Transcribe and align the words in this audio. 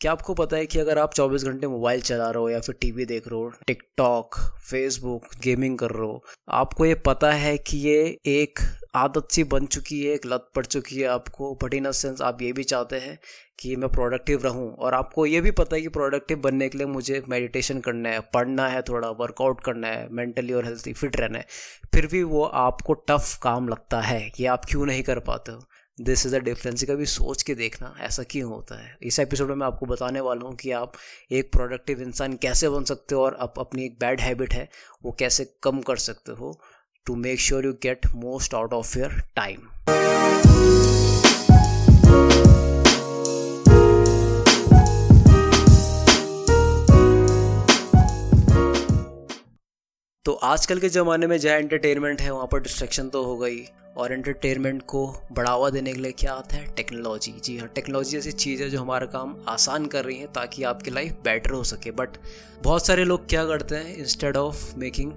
क्या 0.00 0.12
आपको 0.12 0.34
पता 0.34 0.56
है 0.56 0.66
कि 0.66 0.78
अगर 0.78 0.98
आप 0.98 1.14
24 1.14 1.44
घंटे 1.44 1.66
मोबाइल 1.66 2.00
चला 2.00 2.30
रहे 2.30 2.42
हो 2.42 2.50
या 2.50 2.60
फिर 2.60 2.74
टीवी 2.80 3.04
देख 3.04 3.28
रहे 3.28 3.40
हो, 3.40 3.52
टिकटॉक, 3.66 4.34
फेसबुक, 4.70 5.22
गेमिंग 5.42 5.78
कर 5.78 5.90
रहे 5.90 6.06
हो, 6.06 6.24
आपको 6.48 6.86
ये 6.86 6.94
पता 6.94 7.30
है 7.32 7.58
कि 7.58 7.78
ये 7.78 8.18
एक 8.26 8.58
आदत 8.94 9.28
सी 9.32 9.44
बन 9.44 9.66
चुकी 9.66 10.00
है, 10.04 10.14
एक 10.14 10.26
लत 10.26 10.50
पड़ 10.54 10.66
चुकी 10.66 11.00
है 11.00 11.08
आपको। 11.08 11.58
बट 11.62 11.74
इन 11.74 11.90
सेंस 11.92 12.22
आप 12.22 12.42
ये 12.42 12.52
भी 12.52 12.64
चाहते 12.64 12.96
हैं 12.96 13.18
कि 13.58 13.76
मैं 13.76 13.90
प्रोडक्टिव 13.90 14.42
रहूँ 14.44 14.74
और 14.74 14.94
आपको 14.94 15.26
ये 15.26 15.40
भी 15.40 15.50
पता 15.50 15.76
है 15.76 15.82
कि 15.82 15.88
प्रोडक्टिव 15.88 16.38
बनने 16.38 16.68
के 16.68 16.78
लिए 16.78 16.86
मुझे 16.86 17.22
मेडिटेशन 17.28 17.80
करना 17.80 18.08
है, 18.08 18.20
पढ़ना 18.20 18.68
है 18.68 18.82
थोड़ा, 18.82 19.10
वर्कआउट 19.10 19.60
करना 19.60 19.88
है, 19.88 20.08
मेंटली 20.10 20.52
और 20.52 20.64
हेल्थी, 20.64 20.92
फिट 20.92 21.16
रहना 21.16 21.38
है। 21.38 21.46
फिर 21.94 22.06
भी 22.06 22.22
वो 22.22 22.44
आपको 22.44 22.94
टफ 22.94 23.38
काम 23.42 23.68
लगता 23.68 24.00
है, 24.00 24.32
ये 24.40 24.46
आप 24.46 24.64
क्यों 24.64 24.86
नहीं 24.86 25.02
कर 25.02 25.18
पाते 25.18 25.52
हो? 25.52 25.62
दिस 26.00 26.26
इज़ 26.26 26.36
अ 26.36 26.38
डिफरेंस 26.38 26.84
कभी 26.84 27.06
सोच 27.06 27.42
के 27.42 27.54
देखना, 27.54 27.94
ऐसा 28.00 28.22
क्यों 28.22 28.50
होता 28.50 28.80
है? 28.82 28.96
इस 29.02 29.18
एपिसोड 29.18 29.48
में 29.48 29.56
मैं 29.56 29.66
आपको 29.66 29.86
बताने 29.86 30.20
वाला 30.20 30.46
हूँ 30.48 30.54
कि 30.56 30.70
आप 30.70 30.92
एक 31.32 31.50
प्रोडक्टिव 31.52 32.02
इंसान 32.02 32.32
कैसे 32.32 32.68
बन 32.68 32.84
सकते 32.84 33.14
हो 33.14 33.22
और 33.22 33.36
आप 33.40 33.58
अपनी 33.58 33.84
एक 33.84 33.98
बैड 34.00 34.20
हैबिट 34.20 34.54
है, 34.54 34.68
वो 35.04 35.12
कैसे 35.12 35.54
कम 35.62 35.80
कर 35.80 35.96
सकते 35.96 36.32
हो। 36.32 36.60
To 37.06 37.14
make 37.16 37.40
sure 37.40 37.64
you 37.64 37.72
get 37.72 38.06
most 38.14 38.54
out 38.54 38.72
of 38.72 38.98
your 38.98 39.20
time 39.36 39.58
तो 50.28 50.32
आजकल 50.32 50.78
के 50.78 50.88
ज़माने 50.88 51.26
में 51.26 51.38
जहाँ 51.38 51.56
एंटरटेनमेंट 51.56 52.20
है, 52.20 52.30
वहाँ 52.30 52.46
पर 52.46 52.60
डिस्ट्रैक्शन 52.60 53.08
तो 53.08 53.24
हो 53.24 53.36
गई। 53.36 53.64
और 53.96 54.12
एंटरटेनमेंट 54.12 54.82
को 54.82 55.20
बढ़ावा 55.32 55.70
देने 55.70 55.92
के 55.92 56.00
लिए 56.00 56.12
क्या 56.12 56.32
आता 56.32 56.56
है? 56.56 56.74
टेक्नोलॉजी 56.74 57.34
जी 57.44 57.58
हाँ 57.58 57.68
टेक्नोलॉजी 57.68 58.18
ऐसी 58.18 58.32
चीज़ 58.32 58.62
है 58.62 58.70
जो 58.70 58.80
हमारा 58.80 59.06
काम 59.06 59.36
आसान 59.48 59.86
कर 59.86 60.04
रही 60.04 60.18
है 60.18 60.26
ताकि 60.26 60.62
आपकी 60.62 60.90
लाइफ 60.90 61.12
बेटर 61.12 61.50
हो 61.50 61.64
सके। 61.64 61.90
बट 61.90 62.08
बहुत 62.62 62.86
सारे 62.86 63.04
लोग 63.04 63.28
क्या 63.28 63.44
करते 63.44 63.74
हैं? 63.74 63.96
Instead 63.96 64.36
of 64.36 64.76
making 64.76 65.12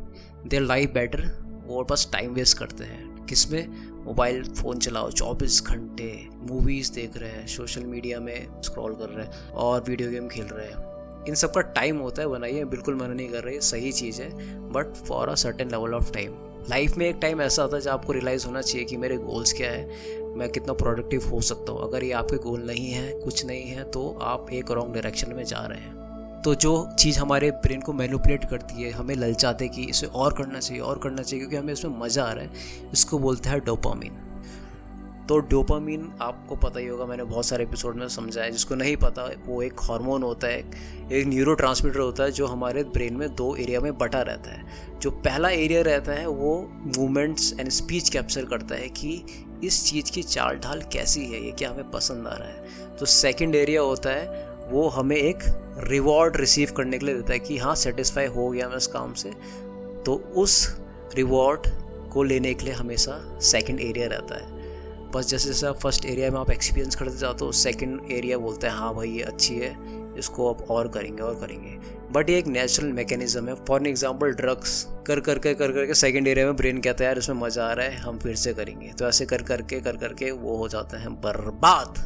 their 0.47 0.63
life 0.63 0.91
better 0.91 1.45
वो 1.67 1.83
बस 1.83 2.09
टाइम 2.13 2.31
वेस्ट 2.31 2.57
करते 2.57 2.83
हैं। 2.83 3.25
किसमें 3.25 3.67
मोबाइल 4.05 4.44
फ़ोन 4.44 4.80
चलाओ 4.80 5.11
24 5.11 5.63
घंटे 5.63 6.28
मूवीज़ 6.33 6.94
देख 6.94 7.17
रहे 7.17 7.31
हैं 7.31 7.47
सोशल 7.47 7.83
मीडिया 7.83 8.19
में 8.19 8.61
स्क्रॉल 8.61 8.94
कर 8.94 9.09
रहे 9.09 9.25
हैं 9.25 9.50
और 9.50 9.83
वीडियो 9.88 10.11
गेम 10.11 10.28
खेल 10.28 10.45
रहे 10.45 10.67
हैं। 10.67 10.91
इन 11.27 11.36
सब 11.36 11.53
का 11.53 11.61
टाइम 11.73 11.97
होता 11.97 12.22
है, 12.22 12.27
बनाइए, 12.27 12.64
बिल्कुल 12.66 12.95
मना 12.95 13.14
नहीं 13.14 13.30
कर 13.30 13.44
रही 13.44 13.59
सही 13.61 13.91
चीज़ 13.91 14.22
है। 14.22 14.30
But 14.72 14.95
for 14.97 15.30
a 15.30 15.36
certain 15.36 15.72
level 15.72 15.94
of 15.94 16.11
time 16.13 16.33
life 16.69 16.97
में 16.97 17.08
एक 17.08 17.16
टाइम 17.22 17.41
ऐसा 17.41 17.61
होता 17.63 17.75
है 17.75 17.81
जब 17.81 17.89
आपको 17.89 18.13
रियलाइज़ 18.13 18.45
होना 18.45 18.61
चाहिए 18.61 18.86
कि 18.86 18.97
मेरे 18.97 19.17
गोल्स 19.17 19.53
क्या 19.53 19.69
है, 19.72 19.88
मैं 20.36 20.50
कितना 20.50 20.73
प्रोडक्टिव 20.73 21.28
हो 21.30 21.39
सकता 21.41 21.72
हूँ। 21.72 21.81
अगर 21.83 22.03
ये 22.03 22.11
आपके 22.11 22.38
गोल 22.39 22.61
नहीं 22.61 22.91
है, 22.91 23.11
कुछ 23.19 23.45
नहीं 23.45 23.63
है 23.63 23.83
तो 23.83 24.09
आप 24.22 24.52
एक 24.53 24.72
रॉन्ग 24.72 24.94
डायरेक्शन 24.94 25.33
में 25.33 25.44
जा 25.44 25.66
रहे 25.66 25.80
हैं। 25.80 26.41
तो 26.41 26.53
जो 26.55 26.88
चीज़ 27.00 27.19
हमारे 27.19 27.50
ब्रेन 27.63 27.81
को 27.81 27.94
मैनुपुलेट 27.94 28.45
करती 28.50 28.83
है, 28.83 28.91
हमें 28.91 29.16
ललचाते 29.16 29.67
कि 29.67 29.83
इसे 29.83 30.08
और 30.08 30.33
करना 30.33 30.59
चाहिए, 30.59 30.81
और 30.81 31.00
करना 31.00 31.22
चाहिए, 31.22 31.39
क्योंकि 31.39 31.56
हमें 31.56 31.73
इसमें 31.73 32.00
मज़ा 32.00 32.23
आ 32.23 32.31
रहा 32.31 32.44
है, 32.44 32.89
इसको 32.94 33.19
बोलते 33.19 33.50
हैं 33.50 33.59
डोपामीन 33.66 34.17
तो 35.31 35.39
डोपामीन, 35.39 36.13
आपको 36.21 36.55
पता 36.55 36.79
ही 36.79 36.87
होगा, 36.87 37.05
मैंने 37.05 37.23
बहुत 37.23 37.45
सारे 37.45 37.63
एपिसोड 37.63 37.95
में 37.95 38.07
समझाया, 38.07 38.49
जिसको 38.49 38.75
नहीं 38.75 38.95
पता, 38.95 39.31
वो 39.45 39.61
एक 39.61 39.73
हार्मोन 39.81 40.23
होता 40.23 40.47
है, 40.47 40.59
एक 41.11 41.27
न्यूरो 41.27 41.53
होता 42.05 42.23
है, 42.23 42.31
जो 42.31 42.47
हमारे 42.47 42.83
ब्रेन 42.83 43.13
में 43.13 43.35
दो 43.35 43.55
एरिया 43.55 43.79
में 43.79 43.97
बटा 43.97 44.21
रहता 44.21 44.51
है। 44.51 44.65
जो 44.99 45.11
पहला 45.11 45.49
एरिया 45.49 45.81
रहता 45.81 46.11
है, 46.11 46.27
वो 46.27 46.69
मूवमेंट्स 46.71 47.55
एंड 47.59 47.69
स्पीच 47.69 48.09
कैप्चर 48.09 48.45
करता 48.45 48.75
है 48.75 48.89
कि 48.89 49.23
इस 49.63 49.85
चीज़ 49.85 50.11
की 50.11 50.23
चाल 50.23 50.55
ढाल 50.55 50.81
कैसी 50.81 51.25
है, 51.25 51.45
ये 51.45 51.51
क्या 51.51 51.69
हमें 51.69 51.91
पसंद 51.91 52.27
आ 52.27 52.33
रहा 52.33 52.47
है। 52.47 52.66
तो 52.99 53.05
सेकेंड 53.05 53.55
एरिया 53.55 53.81
होता 53.81 54.09
है, 54.09 54.49
वो 54.69 54.88
हमें 54.88 55.17
एक 55.17 55.38
रिवॉर्ड 55.77 56.38
रिसीव 56.38 56.71
करने 56.77 56.97
के 56.97 57.05
लिए 57.05 57.16
देता 57.16 57.33
है 57.33 57.39
कि 57.39 57.57
हाँ 57.57 57.75
सेटिस्फाई 57.75 58.25
हो 58.25 58.49
गया 58.49 58.69
मैं 58.69 58.77
इस 58.77 58.88
काम 58.88 59.13
से। 59.13 59.31
तो 60.05 60.33
उस 60.35 60.79
रिवॉर्ड 61.16 61.67
को 62.11 62.23
लेने 62.23 62.53
के 62.53 62.66
लिए 62.66 62.73
हमेशा 62.73 63.39
सेकंड 63.39 63.79
एरिया 63.79 64.07
रहता 64.07 64.35
है। 64.35 64.50
बस 65.16 65.27
जैसे 65.27 65.47
जैसे 65.47 65.72
फ़र्स्ट 65.73 66.05
एरिया 66.05 66.29
में 66.31 66.39
आप 66.39 66.49
एक्सपीरियंस 66.51 66.95
करते 66.95 67.17
जाते 67.17 67.45
हो 67.45 67.51
सेकेंड 67.51 68.11
एरिया 68.11 68.38
बोलते 68.38 68.67
हैं 68.67 68.73
हाँ 68.73 68.94
भाई 68.95 69.09
ये 69.09 69.22
अच्छी 69.23 69.55
है, 69.55 69.75
इसको 70.19 70.49
आप 70.49 70.61
और 70.72 70.88
करेंगे 70.88 71.23
और 71.23 71.35
करेंगे। 71.39 71.77
बट 72.11 72.29
ये 72.29 72.38
एक 72.39 72.47
नेचुरल 72.47 72.91
मैकेनिज्म 72.94 73.47
है। 73.47 73.55
फॉर 73.66 73.88
एग्ज़ाम्पल 73.88 74.31
ड्रग्स 74.33 74.85
कर 75.07 75.19
करके 75.19 75.53
कर 75.53 75.71
करके 75.71 75.94
सेकेंड 75.94 76.27
एरिया 76.27 76.45
में 76.45 76.55
ब्रेन 76.55 76.81
कहता 76.81 77.03
है, 77.03 77.07
यार 77.07 77.17
इसमें 77.17 77.35
मज़ा 77.38 77.66
आ 77.66 77.73
रहा 77.73 77.85
है, 77.85 77.97
हम 77.97 78.19
फिर 78.19 78.35
से 78.35 78.53
करेंगे। 78.53 78.91
तो 78.94 79.07
ऐसे 79.07 79.25
कर 79.25 79.41
करके 79.41 79.79
कर 79.81 79.97
करके 79.97 80.31
वो 80.31 80.55
हो 80.57 80.67
जाते 80.67 80.97
हैं 80.97 81.13
बर्बाद। 81.21 82.00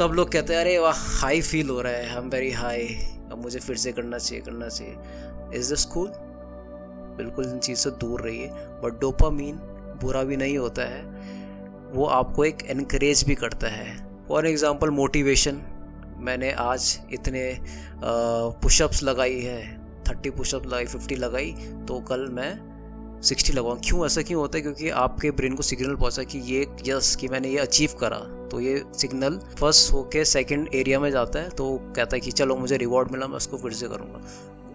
तब 0.00 0.12
लोग 0.12 0.32
कहते 0.32 0.54
हैं, 0.54 0.60
अरे 0.60 0.78
वाह 0.78 0.96
हाई 1.20 1.40
फील 1.42 1.68
हो 1.68 1.80
रहा 1.80 1.92
है, 1.92 2.08
हम 2.08 2.28
वेरी 2.30 2.50
हाई 2.52 2.86
अब 3.32 3.42
मुझे 3.42 3.58
फिर 3.58 3.76
से 3.76 3.92
करना 3.92 4.18
चाहिए 4.18 4.44
करना 4.44 4.68
चाहिए। 4.68 5.58
इज़ 5.58 5.70
दिस 5.70 5.84
कूल 5.84 6.08
बिल्कुल 7.16 7.44
इन 7.44 7.58
चीज़ 7.58 7.78
से 7.78 7.90
दूर 8.00 8.20
रहिए। 8.20 8.48
बट 8.82 9.00
डोपामीन 9.00 9.56
बुरा 10.02 10.22
भी 10.22 10.36
नहीं 10.36 10.58
होता 10.58 10.82
है। 10.82 11.44
वो 11.92 12.06
आपको 12.06 12.44
एक 12.44 12.62
इनक्रेज 12.70 13.24
भी 13.24 13.34
करता 13.34 13.68
है। 13.68 13.96
फॉर 14.28 14.46
एग्ज़ाम्पल 14.46 14.90
मोटिवेशन 14.90 15.60
मैंने 16.18 16.50
आज 16.52 16.98
इतने 17.12 17.58
पुशअप्स 18.62 19.02
लगाई 19.02 19.40
है 19.40 19.60
थर्टी 20.08 20.30
पुशअप 20.30 20.66
लगाई 20.66 20.86
फिफ्टी 20.86 21.14
लगाई 21.16 21.52
तो 21.88 22.00
कल 22.00 22.26
मैं 22.32 23.20
सिक्सटी 23.22 23.52
लगाऊँ 23.52 23.78
क्यों 23.80 24.04
ऐसा 24.06 24.22
क्यों 24.22 24.40
होता 24.40 24.58
है? 24.58 24.62
क्योंकि 24.62 24.88
आपके 24.90 25.30
ब्रेन 25.30 25.54
को 25.54 25.62
सिग्नल 25.62 25.94
पहुँचा 25.94 26.22
कि 26.22 26.38
ये 26.46 26.66
यस 26.86 27.14
कि 27.16 27.28
मैंने 27.28 27.48
ये 27.48 27.58
अचीव 27.58 27.96
करा। 28.00 28.18
तो 28.50 28.60
ये 28.60 28.82
सिग्नल 28.94 29.38
फ़र्स्ट 29.60 29.92
होके 29.92 30.24
सेकंड 30.24 30.68
एरिया 30.74 31.00
में 31.00 31.10
जाता 31.10 31.38
है 31.38 31.48
तो 31.50 31.76
कहता 31.96 32.16
है 32.16 32.20
कि 32.20 32.30
चलो 32.32 32.56
मुझे 32.56 32.76
रिवॉर्ड 32.76 33.10
मिला, 33.12 33.26
मैं 33.26 33.36
उसको 33.36 33.56
फिर 33.56 33.72
से 33.72 33.88
करूँगा। 33.88 34.20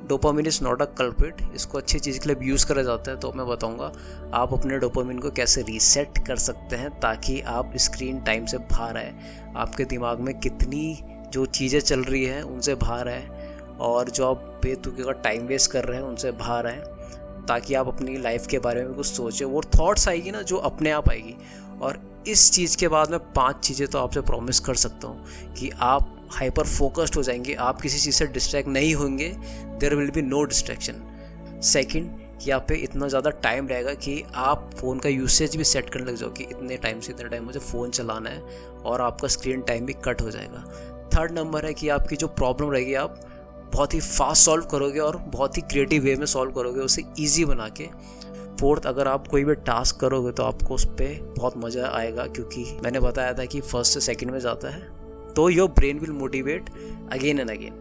Dopamine 0.07 0.47
is 0.47 0.63
not 0.63 0.81
a 0.81 0.85
culprit, 0.97 1.41
इसको 1.55 1.77
अच्छी 1.77 1.99
चीज़ 1.99 2.19
के 2.19 2.29
लिए 2.29 2.47
यूज़ 2.49 2.65
करा 2.65 2.83
जाता 2.83 3.11
है 3.11 3.19
तो 3.19 3.31
मैं 3.31 3.47
बताऊँगा 3.47 3.91
आप 4.33 4.53
अपने 4.53 4.77
डोपामिन 4.79 5.19
को 5.19 5.31
कैसे 5.31 5.61
रीसेट 5.61 6.25
कर 6.27 6.35
सकते 6.37 6.75
हैं 6.75 6.89
ताकि 6.99 7.39
आप 7.41 7.73
स्क्रीन 7.77 8.19
टाइम 8.21 8.45
से 8.45 8.57
बाहर 8.57 8.97
आए। 8.97 9.13
आपके 9.57 9.85
दिमाग 9.85 10.19
में 10.19 10.37
कितनी 10.39 10.99
जो 11.31 11.45
चीज़ें 11.45 11.79
चल 11.79 12.03
रही 12.03 12.23
हैं, 12.25 12.41
उनसे 12.43 12.75
बाहर 12.75 13.07
आए 13.07 13.27
और 13.79 14.09
जो 14.09 14.29
आप 14.29 14.59
बेतुके 14.63 15.03
का 15.03 15.11
टाइम 15.21 15.45
वेस्ट 15.47 15.71
कर 15.71 15.85
रहे 15.85 15.97
हैं, 15.97 16.05
उनसे 16.05 16.31
बाहर 16.33 16.67
आए 16.67 16.83
ताकि 17.47 17.73
आप 17.73 17.87
अपनी 17.87 18.17
लाइफ 18.17 18.47
के 18.47 18.59
बारे 18.59 18.83
में 18.83 18.93
कुछ 18.93 19.05
सोचें। 19.05 19.45
वो 19.45 19.61
थॉट्स 19.79 20.07
आएगी 20.07 20.31
ना 20.31 20.41
जो 20.41 20.57
अपने 20.57 20.91
आप 20.91 21.09
आएगी। 21.09 21.35
और 21.81 21.99
इस 22.27 22.51
चीज़ 22.51 22.77
के 22.77 22.87
बाद 22.87 23.11
मैं 23.11 23.19
पाँच 23.33 23.65
चीज़ें 23.65 23.87
तो 23.87 23.99
आपसे 23.99 24.21
प्रॉमिस 24.21 24.59
कर 24.59 24.75
सकता 24.75 25.07
हूँ 25.07 25.53
कि 25.53 25.69
आप 25.81 26.17
हाइपर 26.31 26.63
फोकस्ड 26.63 27.15
हो 27.15 27.23
जाएँगे, 27.23 27.53
आप 27.53 27.81
किसी 27.81 27.99
चीज़ 27.99 28.15
से 28.15 28.27
डिस्ट्रैक्ट 28.27 28.69
नहीं 28.69 28.93
होंगे 28.95 29.29
there 29.81 29.95
will 29.95 30.11
be 30.11 30.21
no 30.21 30.43
distraction 30.45 31.01
second 31.63 32.19
यहाँ 32.41 32.59
पे 32.69 32.75
इतना 32.83 33.07
ज़्यादा 33.07 33.29
टाइम 33.41 33.67
रहेगा 33.67 33.93
कि 33.95 34.23
आप 34.35 34.69
फ़ोन 34.77 34.99
का 34.99 35.09
यूसेज 35.09 35.55
भी 35.55 35.63
सेट 35.63 35.89
करने 35.89 36.05
लग 36.05 36.15
जाओ 36.17 36.29
कि 36.31 36.43
इतने 36.43 36.77
टाइम 36.77 36.99
से 36.99 37.11
इतने 37.13 37.29
टाइम 37.29 37.43
मुझे 37.45 37.59
फ़ोन 37.59 37.89
चलाना 37.91 38.29
है 38.29 38.41
और 38.85 39.01
आपका 39.01 39.27
स्क्रीन 39.27 39.61
टाइम 39.61 39.85
भी 39.85 39.93
कट 40.05 40.21
हो 40.21 40.31
जाएगा। 40.31 40.63
थर्ड 41.13 41.31
नंबर 41.31 41.65
है 41.65 41.73
कि 41.73 41.89
आपकी 41.89 42.15
जो 42.15 42.27
प्रॉब्लम 42.29 42.71
रहेगी, 42.71 42.93
आप 42.93 43.19
बहुत 43.73 43.93
ही 43.93 43.99
फास्ट 43.99 44.45
सॉल्व 44.45 44.65
करोगे 44.71 44.99
और 44.99 45.17
बहुत 45.27 45.57
ही 45.57 45.61
क्रिएटिव 45.63 46.03
वे 46.03 46.15
में 46.15 46.25
सॉल्व 46.25 46.51
करोगे, 46.51 46.79
उसे 46.81 47.03
ईजी 47.19 47.45
बना 47.45 47.67
के। 47.71 47.87
फोर्थ 48.59 48.85
अगर 48.85 49.07
आप 49.07 49.27
कोई 49.27 49.43
भी 49.43 49.55
टास्क 49.61 49.99
करोगे 49.99 50.31
तो 50.31 50.43
आपको 50.43 50.73
उस 50.75 50.85
पर 50.87 51.33
बहुत 51.37 51.57
मज़ा 51.57 51.89
आएगा, 51.89 52.25
क्योंकि 52.25 52.65
मैंने 52.83 52.99
बताया 52.99 53.33
था 53.33 53.45
कि 53.45 53.61
फ़र्स्ट 53.61 53.93
से 53.93 54.01
सेकंड 54.01 54.31
में 54.31 54.39
जाता 54.39 54.69
है। 54.69 54.81
तो 55.33 55.49
your 55.49 55.69
brain 55.71 55.99
will 55.99 56.11
motivate 56.13 56.69
again 57.11 57.39
and 57.39 57.49
again 57.49 57.73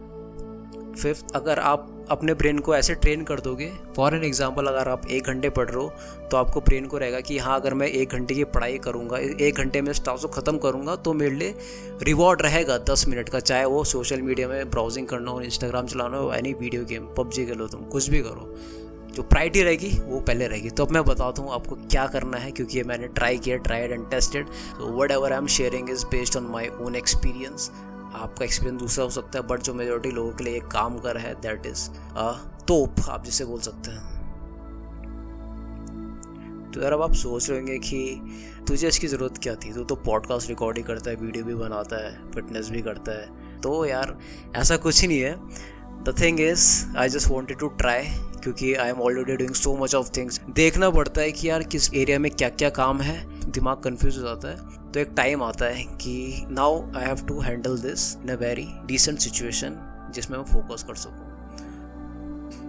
fifth, 0.91 1.35
अगर 1.35 1.59
आप 1.59 1.87
अपने 2.11 2.33
ब्रेन 2.33 2.59
को 2.59 2.75
ऐसे 2.75 2.93
ट्रेन 2.95 3.23
कर 3.23 3.39
दोगे 3.39 3.71
फॉर 3.95 4.15
एन 4.15 4.23
एग्ज़ाम्पल 4.23 4.65
अगर 4.67 4.89
आप 4.89 5.05
एक 5.07 5.27
घंटे 5.27 5.49
पढ़ 5.49 5.69
रहे 5.69 5.83
हो 5.83 6.27
तो 6.31 6.37
आपको 6.37 6.61
ब्रेन 6.61 6.85
को 6.85 6.97
रहेगा 6.97 7.19
कि 7.21 7.37
हाँ 7.37 7.59
अगर 7.59 7.73
मैं 7.73 7.87
एक 7.87 8.09
घंटे 8.09 8.35
की 8.35 8.43
पढ़ाई 8.45 8.77
करूँगा, 8.79 9.17
एक 9.17 9.55
घंटे 9.55 9.81
में 9.81 9.91
स्टाफ 9.93 10.21
को 10.21 10.27
ख़त्म 10.31 10.57
करूँगा 10.57 10.95
तो 10.97 11.13
मेरे 11.13 11.35
लिए 11.35 11.55
रिवॉर्ड 12.03 12.41
रहेगा 12.41 12.77
दस 12.89 13.07
मिनट 13.07 13.29
का, 13.29 13.39
चाहे 13.41 13.65
वो 13.65 13.83
सोशल 13.85 14.21
मीडिया 14.21 14.47
में 14.47 14.69
ब्राउजिंग 14.69 15.07
करना 15.07 15.31
हो 15.31 15.41
इंस्टाग्राम 15.41 15.87
चलाना 15.87 16.17
हो 16.17 16.31
एनी 16.33 16.53
वीडियो 16.53 16.85
गेम 16.85 17.07
पबजी 17.17 17.45
खेलो 17.45 17.67
तुम, 17.67 17.81
कुछ 17.83 18.09
भी 18.09 18.21
करो। 18.21 18.55
जो 19.11 19.23
प्रायरिटी 19.23 19.61
रहेगी, 19.63 19.89
वो 19.99 20.19
पहले 20.19 20.47
रहेगी। 20.47 20.69
तो 20.69 20.85
अब 20.85 20.91
मैं 20.91 21.03
बताता 21.05 21.41
हूँ 21.41 21.51
आपको 21.53 21.75
क्या 21.77 22.05
करना 22.07 22.37
है, 22.37 22.51
क्योंकि 22.51 22.77
ये 22.77 22.83
मैंने 22.83 23.07
ट्राई 23.09 23.37
किया 23.37 23.57
tried 23.59 23.91
and 23.91 24.09
tested 24.09 24.47
whatever 25.11 25.31
I 25.31 25.37
am 25.37 25.47
sharing 25.49 25.89
is 25.89 26.05
based 26.07 26.37
on 26.37 26.43
my 26.51 26.67
own 26.81 26.95
experience 26.95 27.71
आपका 28.13 28.45
एक्सपीरियंस 28.45 28.79
दूसरा 28.81 29.03
हो 29.03 29.09
सकता 29.09 29.39
है 29.39 29.47
बट 29.47 29.61
जो 29.61 29.73
मेजोरिटी 29.73 30.11
लोगों 30.11 30.31
के 30.31 30.43
लिए 30.43 30.55
एक 30.57 30.67
काम 30.67 30.97
कर 30.99 31.17
है 31.17 31.33
दैट 31.41 31.65
इज़ 31.65 31.89
तोप, 32.67 32.95
आप 33.09 33.23
जिसे 33.25 33.45
बोल 33.45 33.59
सकते 33.59 33.91
हैं। 33.91 34.21
तो 36.71 36.81
यार 36.81 36.93
अब 36.93 37.01
आप 37.01 37.13
सोच 37.13 37.49
रहे 37.49 37.59
होंगे 37.59 37.79
कि 37.79 38.21
तुझे 38.67 38.87
इसकी 38.87 39.07
ज़रूरत 39.07 39.37
क्या 39.37 39.55
थी? 39.55 39.73
तू 39.73 39.83
तो 39.83 39.95
पॉडकास्ट 39.95 40.49
रिकॉर्ड 40.49 40.77
ही 40.77 40.83
करता 40.83 41.09
है 41.09 41.15
वीडियो 41.15 41.45
भी 41.45 41.55
बनाता 41.55 42.05
है 42.05 42.31
फिटनेस 42.31 42.69
भी 42.69 42.81
करता 42.81 43.11
है। 43.11 43.59
तो 43.61 43.85
यार, 43.85 44.17
ऐसा 44.55 44.77
कुछ 44.77 45.01
ही 45.01 45.07
नहीं 45.07 45.19
है। 45.19 45.35
The 46.03 46.15
thing 46.21 46.39
is 46.39 46.97
I 46.97 47.09
just 47.09 47.27
wanted 47.27 47.57
to 47.57 47.67
try 47.67 48.03
क्योंकि 48.43 48.73
I 48.73 48.89
am 48.89 49.01
already 49.01 49.35
doing 49.35 49.53
so 49.53 49.77
much 49.77 49.95
of 49.95 50.09
things 50.17 50.41
देखना 50.49 50.89
पड़ता 50.89 51.21
है 51.21 51.31
कि 51.31 51.49
यार 51.49 51.63
किस 51.63 51.93
एरिया 51.93 52.19
में 52.19 52.31
क्या 52.31 52.49
क्या 52.49 52.69
काम 52.69 53.01
है। 53.01 53.49
दिमाग 53.51 53.77
कन्फ्यूज़ 53.77 54.19
हो 54.19 54.23
जाता 54.23 54.47
है। 54.49 54.80
तो 54.93 54.99
एक 54.99 55.13
टाइम 55.17 55.43
आता 55.43 55.65
है 55.65 55.83
कि 55.97 56.45
now 56.49 56.81
I 56.95 57.05
have 57.05 57.25
to 57.27 57.39
handle 57.39 57.77
this 57.79 58.15
in 58.15 58.29
a 58.29 58.35
very 58.35 58.67
decent 58.85 59.19
situation 59.19 59.77
जिसमें 60.15 60.37
मैं 60.37 60.45
फोकस 60.45 60.83
कर 60.83 60.95
सकूँ। 60.95 61.29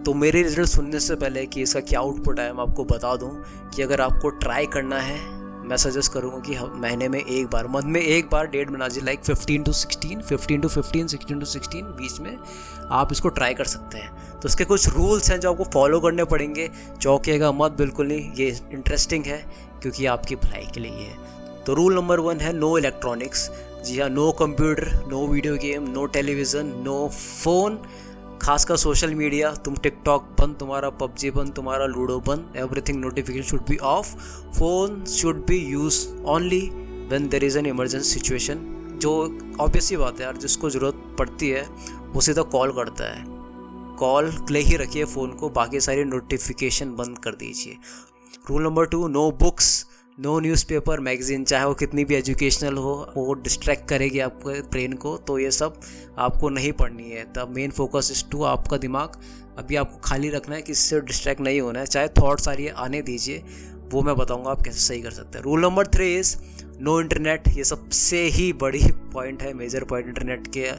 तो 0.02 0.14
मेरे 0.14 0.42
रिज़ल्ट 0.42 0.68
सुनने 0.68 1.00
से 1.00 1.14
पहले 1.14 1.46
कि 1.46 1.62
इसका 1.62 1.80
क्या 1.80 2.00
आउटपुट 2.00 2.40
है 2.40 2.52
मैं 2.52 2.62
आपको 2.62 2.84
बता 2.84 3.14
दूँ 3.16 3.30
कि 3.74 3.82
अगर 3.82 4.00
आपको 4.00 4.28
ट्राई 4.28 4.66
करना 4.66 4.98
है, 4.98 5.18
मैं 5.62 5.76
सजेस्ट 5.76 6.12
करूँगा 6.12 6.38
कि 6.38 6.56
महीने 6.80 7.08
में 7.08 7.18
एक 7.20 7.46
बार 7.46 7.66
मंथ 7.66 7.82
में 7.84 8.00
एक 8.00 8.30
बार 8.30 8.46
डेट 8.46 8.70
बना 8.70 8.88
दीजिए 8.88 9.04
like 9.04 9.24
fifteen 9.24 9.62
to 9.62 9.72
sixteen 9.72 10.20
fifteen 10.20 10.60
to 10.60 10.68
fifteen 10.68 11.06
sixteen 11.06 11.38
to 11.40 11.46
sixteen 11.46 11.84
बीच 11.98 12.20
में 12.20 12.36
आप 12.90 13.12
इसको 13.12 13.28
ट्राई 13.28 13.54
कर 13.54 13.64
सकते 13.64 13.98
हैं। 13.98 14.40
तो 14.40 14.48
उसके 14.48 14.64
कुछ 14.64 14.88
रूल्स 14.88 15.30
हैं 15.30 15.38
जो 15.40 15.52
आपको 15.52 15.64
फॉलो 15.64 16.00
करने 16.00 16.24
पड़ेंगे। 16.24 16.68
चौंकेगा 17.00 17.52
मत, 17.52 17.72
बिल्कुल 17.72 18.08
नहीं, 18.08 18.32
ये 18.32 18.48
इंटरेस्टिंग 18.72 19.24
है, 19.24 19.38
क्योंकि 19.82 20.06
आपकी 20.06 20.36
भलाई 20.36 20.66
के 20.74 20.80
लिए 20.80 20.92
है। 20.92 21.16
तो 21.66 21.74
रूल 21.74 21.94
नंबर 21.94 22.20
वन 22.20 22.40
है 22.40 22.52
नो 22.52 22.76
इलेक्ट्रॉनिक्स 22.78 23.50
जी 23.86 23.98
हाँ 23.98 24.08
no 24.10 24.30
computer 24.32 25.06
no 25.08 25.26
video 25.26 25.56
game 25.56 25.88
no 25.90 26.06
television 26.06 26.72
no 26.84 26.96
phone 27.08 27.78
खासकर 28.42 28.76
सोशल 28.76 29.14
मीडिया 29.14 29.52
तुम 29.54 29.74
टिकटॉक 29.76 30.22
बंद, 30.40 30.56
तुम्हारा 30.60 30.90
पबजी 30.90 31.30
बंद, 31.30 31.52
तुम्हारा 31.54 31.86
लूडो 31.86 32.18
बंद 32.20 32.56
everything 32.56 33.00
notification 33.00 33.48
should 33.48 33.60
be 33.68 33.76
off 33.76 34.14
phone 34.58 35.04
should 35.08 35.46
be 35.46 35.58
use 35.66 36.06
only 36.26 36.60
when 37.10 37.28
there 37.28 37.44
is 37.44 37.58
an 37.58 37.66
emergency 37.66 38.08
situation 38.10 38.98
जो 39.02 39.12
ऑब्वियस 39.60 39.90
ही 39.90 39.96
बात 39.96 40.20
है 40.20 40.24
यार, 40.24 40.36
जिसको 40.36 40.70
ज़रूरत 40.70 41.16
पड़ती 41.18 41.48
है, 41.50 41.62
वो 42.12 42.20
सीधा 42.20 42.42
कॉल 42.52 42.72
करता 42.72 43.12
है। 43.12 43.24
कॉल 43.98 44.32
ले 44.50 44.60
ही 44.60 44.76
रखिए 44.76 45.04
फ़ोन 45.04 45.30
को, 45.30 45.48
बाकी 45.50 45.80
सारी 45.80 46.04
नोटिफिकेशन 46.04 46.94
बंद 46.96 47.18
कर 47.18 47.34
दीजिए। 47.36 47.76
Rule 48.50 48.62
number 48.62 48.86
two 48.86 49.06
no 49.08 49.30
books 49.40 49.74
no 50.18 50.38
newspaper 50.40 51.00
magazine 51.00 51.44
चाहे 51.44 51.64
वो 51.64 51.74
कितनी 51.74 52.04
भी 52.04 52.14
एजुकेशनल 52.14 52.76
हो, 52.76 53.12
वो 53.16 53.34
डिस्ट्रैक्ट 53.34 53.88
करेगी 53.88 54.18
आपके 54.20 54.60
ब्रेन 54.62 54.92
को 54.92 55.16
तो 55.18 55.38
ये 55.38 55.50
सब 55.50 55.80
आपको 56.18 56.48
नहीं 56.48 56.72
पढ़नी 56.72 57.10
है। 57.10 57.24
The 57.32 57.46
main 57.50 57.70
focus 57.70 58.10
is 58.12 58.24
to 58.30 58.42
आपका 58.44 58.76
दिमाग 58.76 59.16
अभी 59.58 59.76
आपको 59.76 59.98
खाली 60.04 60.30
रखना 60.30 60.54
है 60.54 60.62
किसी 60.62 60.82
से 60.82 61.00
डिस्ट्रैक्ट 61.00 61.40
नहीं 61.40 61.60
होना 61.60 61.80
है। 61.80 61.86
चाहे 61.86 62.08
थॉट्स 62.20 62.48
आ 62.48 62.52
रही 62.52 62.66
है, 62.66 62.72
आने 62.72 63.02
दीजिए, 63.02 63.42
वो 63.92 64.02
मैं 64.02 64.16
बताऊँगा 64.16 64.50
आप 64.50 64.62
कैसे 64.62 64.80
सही 64.80 65.00
कर 65.02 65.10
सकते 65.10 65.38
हैं। 65.38 65.44
Rule 65.44 65.62
number 65.62 65.86
three 65.86 66.14
is 66.16 66.36
no 66.80 67.00
internet 67.00 67.48
ये 67.48 67.64
सबसे 67.64 68.22
ही 68.28 68.52
बड़ी 68.60 68.84
पॉइंट 69.12 69.42
है 69.42 69.54
मेजर 69.54 69.84
पॉइंट 69.84 70.06
इंटरनेट 70.08 70.46
के 70.56 70.70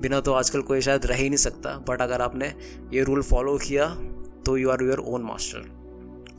बिना 0.00 0.20
तो 0.20 0.32
आजकल 0.34 0.62
कोई 0.62 0.80
शायद 0.80 1.06
रह 1.06 1.16
ही 1.16 1.28
नहीं 1.28 1.44
सकता। 1.48 1.76
बट 1.88 2.02
अगर 2.02 2.22
आपने 2.22 2.54
ये 2.92 3.02
रूल 3.02 3.22
फॉलो 3.24 3.58
किया 3.58 3.94
तो 4.46 4.56
you 4.56 4.70
are 4.70 4.82
your 4.84 5.04
own 5.06 5.22
master 5.22 5.70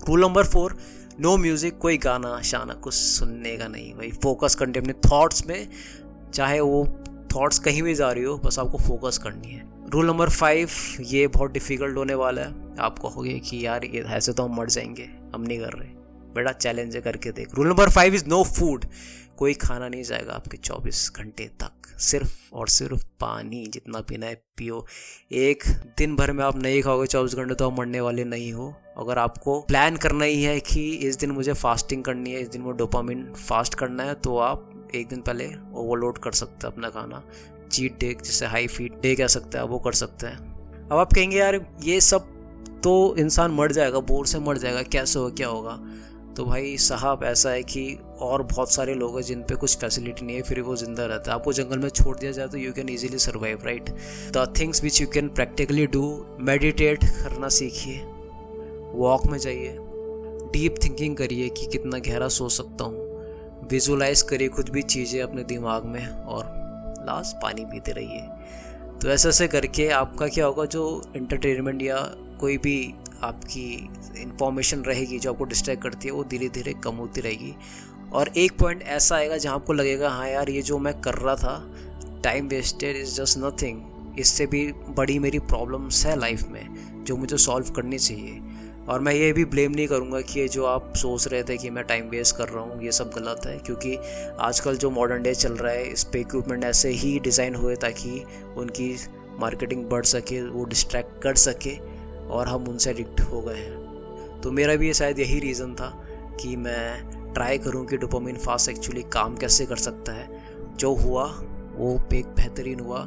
rule 0.07 0.21
number 0.21 0.44
four 0.45 0.77
no 1.19 1.38
music 1.38 1.77
कोई 1.77 1.98
गाना 1.98 2.42
शाना 2.42 2.74
कुछ 2.74 2.94
सुनने 2.94 3.57
का 3.57 3.68
नहीं। 3.68 3.94
भाई 3.94 4.12
फोकस 4.12 4.56
करनी, 4.56 4.80
अपने 4.80 4.94
थॉट्स 4.94 5.48
में, 5.48 5.68
चाहे 6.33 6.60
वो 6.60 6.88
थॉट्स 7.36 7.60
कहीं 7.60 7.83
भी 7.83 7.95
जा 7.95 8.12
रही 8.12 8.24
हो, 8.24 8.38
बस 8.38 8.60
आपको 8.60 8.77
फोकस 8.77 9.18
करनी 9.18 9.51
है। 9.51 9.89
रूल 9.89 10.07
नंबर 10.07 10.30
फाइव 10.30 10.69
ये 11.01 11.27
बहुत 11.27 11.51
डिफ़िकल्ट 11.51 11.98
होने 11.98 12.13
वाला 12.13 12.42
है। 12.42 12.77
आप 12.80 13.00
कहोगे 13.00 13.39
कि 13.39 13.65
यार, 13.65 13.86
ये 13.86 14.01
ऐसे 14.01 14.33
तो 14.33 14.44
हम 14.44 14.57
मर 14.57 14.69
जाएँगे, 14.69 15.10
हम 15.36 15.42
नहीं 15.42 15.60
कर 15.60 15.74
रहे। 15.74 15.89
बेटा 16.36 16.51
चैलेंज 16.51 16.98
करके 16.98 17.31
देख। 17.31 17.56
Rule 17.56 17.68
number 17.68 17.89
five 17.89 18.13
is 18.13 18.25
no 18.27 18.44
food 18.44 18.86
कोई 19.43 19.53
खाना 19.53 19.87
नहीं 19.89 20.03
जाएगा 20.03 20.33
आपके 20.33 20.57
चौबीस 20.57 21.11
घंटे 21.15 21.45
तक। 21.61 21.99
सिर्फ़ 21.99 22.53
और 22.53 22.67
सिर्फ़ 22.67 23.03
पानी 23.19 23.65
जितना 23.67 24.01
पीना 24.01 24.25
है, 24.25 24.35
पियो। 24.57 24.85
एक 25.31 25.63
दिन 25.97 26.15
भर 26.15 26.31
में 26.31 26.43
आप 26.43 26.55
नहीं 26.55 26.81
खाओगे 26.81 27.07
चौबीस 27.07 27.35
घंटे 27.35 27.55
तो 27.55 27.69
आप 27.69 27.79
मरने 27.79 28.01
वाले 28.01 28.23
नहीं 28.23 28.53
हो। 28.53 28.73
अगर 28.97 29.17
आपको 29.17 29.59
प्लान 29.61 29.97
करना 29.97 30.25
ही 30.25 30.43
है 30.43 30.59
कि 30.59 30.93
इस 30.93 31.17
दिन 31.17 31.31
मुझे 31.31 31.53
फास्टिंग 31.53 32.03
करनी 32.03 32.31
है, 32.31 32.41
इस 32.41 32.47
दिन 32.47 32.61
मुझे 32.61 32.77
डोपामिन 32.77 33.33
फास्ट 33.33 33.75
करना 33.75 34.03
है 34.03 34.13
तो 34.13 34.37
आप 34.37 34.91
एक 34.95 35.07
दिन 35.07 35.21
पहले 35.21 35.47
ओवरलोड 35.73 36.17
कर 36.17 36.31
सकते 36.31 36.67
हैं 36.67 36.73
अपना 36.73 36.89
खाना। 36.89 37.23
चीट 37.71 37.99
डे 37.99 38.17
जैसे 38.25 38.45
हाई 38.45 38.67
फीट 38.67 39.01
डे 39.01 39.15
कह 39.15 39.27
सकते 39.27 39.57
हैं, 39.57 39.65
वो 39.65 39.79
कर 39.79 39.91
सकते 39.91 40.27
हैं। 40.27 40.37
अब 40.87 40.97
आप 40.97 41.13
कहेंगे, 41.13 41.37
यार, 41.37 41.75
ये 41.83 42.01
सब 42.01 42.31
तो 42.83 43.15
इंसान 43.19 43.51
मर 43.51 43.71
जाएगा, 43.71 43.99
बोर 43.99 44.27
से 44.27 44.39
मर 44.39 44.57
जाएगा, 44.57 44.81
कैसे 44.81 45.19
हो, 45.19 45.31
क्या 45.31 45.47
होगा? 45.47 45.79
तो 46.33 46.45
भाई 46.45 46.77
साहब, 46.77 47.23
ऐसा 47.23 47.49
है 47.49 47.63
कि 47.63 47.99
और 48.23 48.41
बहुत 48.43 48.71
सारे 48.71 48.93
लोग 48.95 49.15
हैं 49.15 49.23
जिन 49.23 49.41
पे 49.43 49.55
कुछ 49.55 49.77
फैसिलिटी 49.77 50.25
नहीं 50.25 50.35
है, 50.35 50.41
फिर 50.41 50.61
वो 50.61 50.75
ज़िंदा 50.75 51.05
रहता 51.05 51.31
है। 51.31 51.35
आपको 51.35 51.53
जंगल 51.53 51.79
में 51.79 51.89
छोड़ 51.91 52.17
दिया 52.17 52.31
जाए 52.31 52.47
तो 52.47 52.57
you 52.57 52.73
can 52.73 52.89
easily 52.89 53.19
survive 53.19 53.65
right 53.65 53.89
the 54.31 54.53
things 54.59 54.83
which 54.83 55.01
you 55.01 55.07
can 55.07 55.29
practically 55.31 55.85
do 55.87 56.03
meditate 56.41 57.03
करना 57.03 57.49
सीखिए 57.51 58.01
वॉक 58.95 59.25
में 59.27 59.37
जाइए 59.37 59.77
डीप 60.53 60.75
थिंकिंग 60.83 61.15
करिए 61.17 61.49
कि 61.49 61.65
कितना 61.67 61.99
गहरा 61.99 62.27
सोच 62.29 62.51
सकता 62.51 62.83
हूँ। 62.83 63.67
विजुलाइज 63.69 64.21
करिए 64.21 64.47
कुछ 64.49 64.69
भी 64.69 64.81
चीज़ें 64.83 65.21
अपने 65.21 65.43
दिमाग 65.43 65.85
में 65.85 66.07
और 66.07 66.45
लास्ट 67.07 67.35
पानी 67.41 67.65
पीते 67.65 67.91
रहिए। 67.91 68.21
तो 69.01 69.09
ऐसे 69.09 69.29
ऐसे 69.29 69.47
करके 69.47 69.87
आपका 69.91 70.27
क्या 70.27 70.45
होगा, 70.45 70.65
जो 70.65 71.01
इंटरटेनमेंट 71.15 71.81
या 71.81 71.97
कोई 72.39 72.57
भी 72.57 72.93
आपकी 73.23 73.65
इंफॉर्मेशन 74.21 74.81
रहेगी, 74.81 75.19
जो 75.19 75.31
आपको 75.31 75.43
डिस्ट्रैक्ट 75.43 75.83
करती 75.83 76.07
है, 76.07 76.13
वो 76.13 76.23
धीरे 76.23 76.49
धीरे 76.49 76.73
कम 76.83 76.95
होती 76.95 77.21
रहेगी। 77.21 77.53
और 78.13 78.30
एक 78.38 78.57
पॉइंट 78.60 78.81
ऐसा 78.83 79.15
आएगा 79.15 79.38
जहाँ 79.38 79.56
आपको 79.56 79.74
लगेगा 79.74 80.10
हाँ 80.10 80.27
यार, 80.30 80.50
ये 80.50 80.62
जो 80.62 80.77
मैं 80.77 81.00
कर 81.01 81.13
रहा 81.13 81.36
था 81.36 82.21
time 82.24 82.48
wasted 82.48 82.95
is 82.95 83.15
just 83.15 83.38
nothing 83.38 84.19
इससे 84.19 84.45
भी 84.45 84.65
बड़ी 84.89 85.18
मेरी 85.19 85.39
प्रॉब्लम्स 85.39 86.06
है 86.06 86.19
लाइफ 86.19 86.48
में, 86.48 87.04
जो 87.06 87.15
मुझे 87.15 87.38
सॉल्व 87.38 87.69
करनी 87.69 87.98
चाहिए। 88.00 88.39
और 88.89 89.00
मैं 89.00 89.13
ये 89.13 89.31
भी 89.33 89.45
ब्लेम 89.45 89.71
नहीं 89.71 89.88
करूँगा 89.88 90.19
कि 90.21 90.39
ये 90.39 90.48
जो 90.48 90.65
आप 90.65 90.94
सोच 90.95 91.27
रहे 91.27 91.44
थे 91.44 91.57
कि 91.57 91.69
मैं 91.69 91.83
टाइम 91.83 92.10
वेस्ट 92.10 92.36
कर 92.38 92.50
रहा 92.50 92.63
हूँ, 92.63 92.81
ये 92.83 92.92
सब 92.92 93.12
गलत 93.15 93.45
है। 93.45 93.57
क्योंकि 93.57 93.95
आजकल 94.39 94.77
जो 94.77 94.89
मॉडर्न 94.92 95.24
डे 95.24 95.33
चल 95.36 95.54
रहा 95.54 95.71
है, 95.74 95.86
इस 95.86 96.04
पे 96.04 96.19
इक्विपमेंट 96.19 96.63
ऐसे 96.63 96.89
ही 96.92 97.19
डिज़ाइन 97.19 97.56
हुए 97.56 97.75
ताकि 97.75 98.24
उनकी 98.57 98.95
मार्केटिंग 99.39 99.86
बढ़ 99.86 100.06
सके, 100.06 100.42
वो 100.42 100.65
डिस्ट्रैक्ट 100.65 101.21
कर 101.24 101.36
सके 101.36 101.77
और 102.30 102.48
हम 102.48 102.68
उनसे 102.68 102.89
एडिक्ट 102.89 103.21
हो 103.21 103.42
गए 103.42 103.57
हैं। 103.57 104.42
तो 104.42 104.51
मेरा 104.51 104.75
भी 104.75 104.94
शायद 104.94 105.19
यही 105.19 105.39
रीज़न 105.39 105.74
था 105.75 105.89
कि 106.42 106.56
मैं 106.56 107.22
ट्राई 107.33 107.57
करूँ 107.57 107.85
कि 107.85 107.97
डोपामिन 107.97 108.38
फास्ट 108.38 108.69
एक्चुअली 108.69 109.03
काम 109.13 109.35
कैसे 109.38 109.65
कर 109.65 109.75
सकता 109.77 110.13
है। 110.13 110.41
जो 110.77 110.94
हुआ, 110.95 111.25
वो 111.75 112.00
एक 112.13 112.25
बेहतरीन 112.27 112.80
हुआ, 112.80 113.06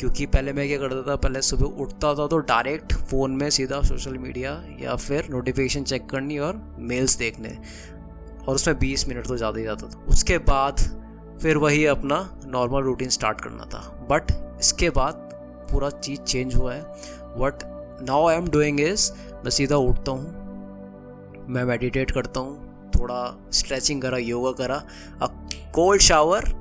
क्योंकि 0.00 0.26
पहले 0.26 0.52
मैं 0.52 0.66
क्या 0.68 0.78
करता 0.78 1.02
था, 1.02 1.16
पहले 1.16 1.42
सुबह 1.42 1.82
उठता 1.82 2.14
था 2.14 2.26
तो 2.26 2.38
डायरेक्ट 2.40 2.92
फ़ोन 2.92 3.30
में 3.32 3.48
सीधा 3.50 3.80
सोशल 3.82 4.18
मीडिया 4.18 4.52
या 4.80 4.94
फिर 4.98 5.28
नोटिफिकेशन 5.30 5.84
चेक 5.84 6.08
करनी 6.10 6.38
और 6.38 6.62
मेल्स 6.80 7.16
देखने, 7.18 7.56
और 8.40 8.54
उसमें 8.54 8.78
20 8.78 9.06
मिनट 9.08 9.26
तो 9.26 9.36
ज़्यादा 9.36 9.58
ही 9.58 9.64
जाता 9.64 9.88
था। 9.88 10.04
उसके 10.08 10.38
बाद 10.44 10.80
फिर 11.42 11.56
वही 11.56 11.84
अपना 11.86 12.18
नॉर्मल 12.46 12.82
रूटीन 12.82 13.08
स्टार्ट 13.10 13.40
करना 13.40 13.64
था। 13.64 13.80
बट 14.10 14.32
इसके 14.60 14.90
बाद 14.90 15.28
पूरा 15.72 15.90
चीज़ 15.90 16.20
चेंज 16.22 16.54
हुआ 16.54 16.74
है। 16.74 16.82
What 17.36 17.62
now 18.02 18.26
I 18.28 18.36
am 18.36 18.48
doing 18.48 18.80
is 18.80 19.10
मैं 19.34 19.50
सीधा 19.50 19.76
उठता 19.78 20.12
हूँ, 20.12 21.46
मैं 21.48 21.64
मेडिटेट 21.64 22.10
करता 22.10 22.40
हूँ 22.40 22.69
थोड़ा 22.90 23.50
स्ट्रेचिंग 23.52 24.02
करा 24.02 24.18
योगा 24.18 24.52
करा। 24.58 24.82
अ 25.22 25.26
कोल्ड 25.74 26.02
शावर 26.02 26.52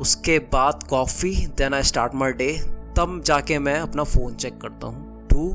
उसके 0.00 0.38
बाद 0.52 0.82
coffee 0.82 1.34
then 1.58 1.74
I 1.74 1.82
start 1.82 2.14
my 2.14 2.32
day 2.32 2.52
तब 2.96 3.22
जाके 3.26 3.58
मैं 3.58 3.78
अपना 3.80 4.04
फ़ोन 4.04 4.34
चेक 4.34 4.60
करता 4.60 4.86
हूँ। 4.86 5.26
To 5.28 5.48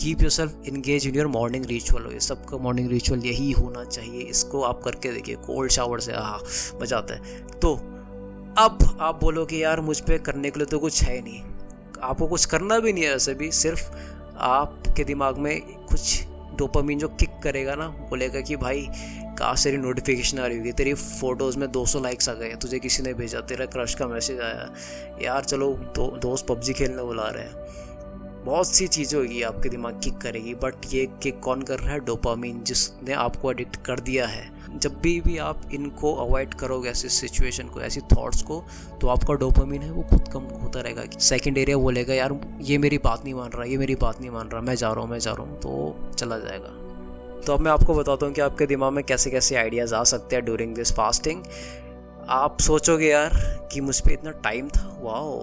keep 0.00 0.22
yourself 0.30 0.62
engage 0.68 1.06
in 1.06 1.14
your 1.14 1.26
morning 1.28 1.64
ritual 1.66 2.12
ये 2.12 2.20
सबका 2.20 2.56
मॉर्निंग 2.58 2.90
रिचुअल 2.90 3.20
यही 3.20 3.50
होना 3.52 3.84
चाहिए। 3.84 4.22
इसको 4.22 4.62
आप 4.62 4.82
करके 4.84 5.12
देखिए 5.12 5.34
कोल्ड 5.36 5.70
शावर 5.70 6.00
से 6.00 6.12
हाँ 6.12 6.40
मज़ा 6.82 6.96
आता 6.98 7.14
है। 7.14 7.40
तो 7.60 7.74
अब 8.58 8.78
आप 9.00 9.20
बोलो 9.20 9.44
कि 9.44 9.62
यार, 9.62 9.80
मुझ 9.80 10.00
पर 10.00 10.18
करने 10.18 10.50
के 10.50 10.60
लिए 10.60 10.66
तो 10.66 10.78
कुछ 10.78 11.02
है 11.02 11.20
नहीं। 11.20 11.40
आपको 12.02 12.26
कुछ 12.26 12.44
करना 12.44 12.78
भी 12.78 12.92
नहीं 12.92 13.04
है 13.04 13.12
वैसे 13.12 13.34
भी। 13.34 13.50
सिर्फ़ 13.52 13.90
आपके 14.38 15.04
दिमाग 15.04 15.38
में 15.38 15.60
कुछ 15.86 16.24
डोपामीन 16.56 16.98
जो 16.98 17.08
किक 17.10 17.38
करेगा 17.42 17.74
ना 17.74 17.86
बोलेगा 18.10 18.40
कि 18.40 18.56
भाई 18.56 18.86
कहाँ 19.42 19.56
से 19.56 19.76
नोटिफिकेशन 19.76 20.38
आ 20.38 20.46
रही 20.46 20.58
होगी, 20.58 20.72
तेरी 20.72 20.94
फ़ोटोज़ 20.94 21.58
में 21.58 21.70
200 21.72 22.00
लाइक्स 22.00 22.28
आ 22.28 22.32
गए 22.32 22.54
तुझे 22.54 22.78
किसी 22.78 23.02
ने 23.02 23.14
भेजा, 23.14 23.40
तेरा 23.40 23.66
क्रश 23.66 23.94
का 23.94 24.06
मैसेज 24.06 24.40
आया। 24.40 24.68
यार 25.22 25.44
चलो, 25.44 25.72
दो, 25.96 26.06
दोस्त 26.16 26.46
पबजी 26.46 26.72
खेलने 26.72 27.02
बुला 27.02 27.28
रहे 27.28 27.44
हैं। 27.44 28.44
बहुत 28.44 28.66
सी 28.66 28.86
चीज़ें 28.86 29.18
होगी 29.20 29.42
आपके 29.42 29.68
दिमाग 29.68 30.00
किक 30.04 30.16
करेगी 30.18 30.54
बट 30.54 30.74
ये 30.92 31.06
किक 31.22 31.40
कौन 31.40 31.62
कर 31.62 31.78
रहा 31.78 31.92
है 31.92 32.00
डोपामीन 32.00 32.62
जिसने 32.62 33.12
आपको 33.12 33.50
एडिक्ट 33.50 33.76
कर 33.76 34.00
दिया 34.00 34.26
है। 34.26 34.78
जब 34.78 35.00
भी 35.00 35.20
भी 35.20 35.38
आप 35.38 35.62
इनको 35.74 36.14
अवॉइड 36.14 36.54
करोगे 36.54 36.90
ऐसी 36.90 37.08
सिचुएशन 37.08 37.68
को, 37.68 37.80
ऐसी 37.80 38.00
थॉट्स 38.00 38.42
को 38.42 38.64
तो 39.00 39.08
आपका 39.08 39.34
डोपामीन 39.34 39.82
है, 39.82 39.90
वो 39.90 40.02
खुद 40.02 40.28
कम 40.28 40.40
होता 40.40 40.80
रहेगा। 40.80 41.18
सेकंड 41.18 41.58
एरिया 41.58 41.76
बोलेगा 41.76 42.14
यार, 42.14 42.40
ये 42.60 42.78
मेरी 42.78 42.98
बात 42.98 43.24
नहीं 43.24 43.34
मान 43.34 43.50
रहा, 43.50 43.64
ये 43.64 43.76
मेरी 43.76 43.94
बात 43.94 44.20
नहीं 44.20 44.30
मान 44.30 44.48
रहा, 44.48 44.60
मैं 44.60 44.74
जा 44.74 44.92
रहा 44.92 45.00
हूँ, 45.00 45.10
मैं 45.10 45.18
जा 45.18 45.32
रहा 45.32 45.42
हूँ। 45.42 45.60
तो 45.60 46.12
चला 46.18 46.38
जाएगा। 46.38 46.91
तो 47.46 47.52
अब 47.52 47.60
मैं 47.60 47.70
आपको 47.72 47.94
बताता 47.94 48.26
हूँ 48.26 48.34
कि 48.34 48.40
आपके 48.40 48.66
दिमाग 48.66 48.92
में 48.92 49.02
कैसे 49.04 49.30
कैसे 49.30 49.56
आइडियाज़ 49.56 49.94
आ 49.94 50.02
सकते 50.04 50.36
हैं 50.36 50.44
ड्यूरिंग 50.44 50.74
दिस 50.74 50.92
फास्टिंग 50.92 51.42
आप 52.30 52.60
सोचोगे 52.60 53.08
यार 53.08 53.30
कि 53.72 53.80
मुझ 53.80 53.98
पर 54.00 54.12
इतना 54.12 54.30
टाइम 54.44 54.68
था? 54.68 54.98
वाओ 55.02 55.40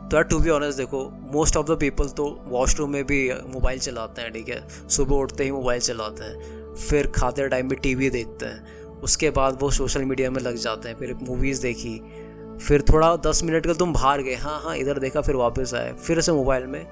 तो 0.00 0.16
यार 0.16 0.24
टू 0.24 0.38
बी 0.38 0.50
ऑनेस्ट 0.50 0.78
देखो 0.78 1.02
मोस्ट 1.32 1.56
ऑफ़ 1.56 1.66
द 1.66 1.76
पीपल 1.80 2.08
तो 2.08 2.26
वॉशरूम 2.44 2.90
में 2.90 3.04
भी 3.04 3.18
मोबाइल 3.46 3.78
चलाते 3.78 4.22
हैं, 4.22 4.32
ठीक 4.32 4.48
है? 4.48 4.88
सुबह 4.88 5.16
उठते 5.16 5.44
ही 5.44 5.50
मोबाइल 5.50 5.80
चलाते 5.80 6.24
हैं, 6.24 6.74
फिर 6.74 7.06
खाते 7.06 7.48
टाइम 7.48 7.68
भी 7.68 7.76
टीवी 7.76 8.10
देखते 8.10 8.46
हैं, 8.46 9.00
उसके 9.00 9.30
बाद 9.30 9.58
वो 9.60 9.70
सोशल 9.70 10.04
मीडिया 10.04 10.30
में 10.30 10.40
लग 10.42 10.56
जाते 10.56 10.88
हैं, 10.88 10.96
फिर 10.96 11.14
मूवीज़ 11.22 11.62
देखी, 11.62 12.00
फिर 12.60 12.82
थोड़ा 12.82 13.14
दस 13.16 13.42
मिनट 13.44 13.66
का 13.66 13.72
तुम 13.72 13.92
बाहर 13.92 14.22
गए 14.22 14.34
हाँ 14.34 14.60
हाँ 14.62 14.76
इधर 14.76 14.98
देखा, 14.98 15.20
फिर 15.20 15.34
वापस 15.34 15.74
आए, 15.74 15.92
फिर 15.92 16.20
से 16.20 16.32
मोबाइल 16.32 16.66
में 16.66 16.86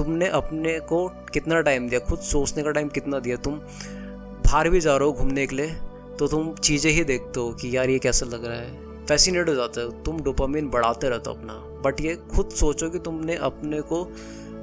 तुमने 0.00 0.28
अपने 0.28 0.78
को 0.80 1.08
कितना 1.08 1.60
टाइम 1.60 1.88
दिया? 1.88 2.00
खुद 2.00 2.18
सोचने 2.18 2.62
का 2.62 2.70
टाइम 2.70 2.88
कितना 2.88 3.18
दिया? 3.18 3.36
तुम 3.36 3.54
बाहर 3.54 4.68
भी 4.70 4.80
जा 4.80 4.96
रहे 4.96 5.08
हो 5.08 5.12
घूमने 5.12 5.46
के 5.46 5.56
लिए 5.56 5.74
तो 6.18 6.26
तुम 6.28 6.54
चीज़ें 6.54 6.92
ही 6.92 7.04
देखते 7.04 7.40
हो 7.40 7.52
कि 7.52 7.76
यार 7.76 7.90
ये 7.90 7.98
कैसा 7.98 8.26
लग 8.26 8.44
रहा 8.44 8.56
है। 8.56 9.04
फैसिनेट 9.06 9.48
हो 9.48 9.54
जाते 9.54 9.80
हो। 9.80 9.90
तुम 9.90 10.20
डोपामिन 10.20 10.68
बढ़ाते 10.68 11.08
रहते 11.08 11.30
हो 11.30 11.36
अपना। 11.36 11.52
बट 11.84 12.00
ये 12.00 12.14
खुद 12.14 12.50
सोचो 12.50 12.90
कि 12.90 12.98
तुमने 12.98 13.34
अपने 13.34 13.80
को 13.80 14.12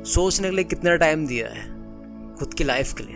सोचने 0.05 0.49
के 0.49 0.55
लिए 0.55 0.63
कितना 0.63 0.95
टाइम 0.95 1.27
दिया 1.27 1.47
है, 1.47 1.63
खुद 2.35 2.53
की 2.53 2.63
लाइफ 2.63 2.93
के 2.93 3.03
लिए। 3.03 3.15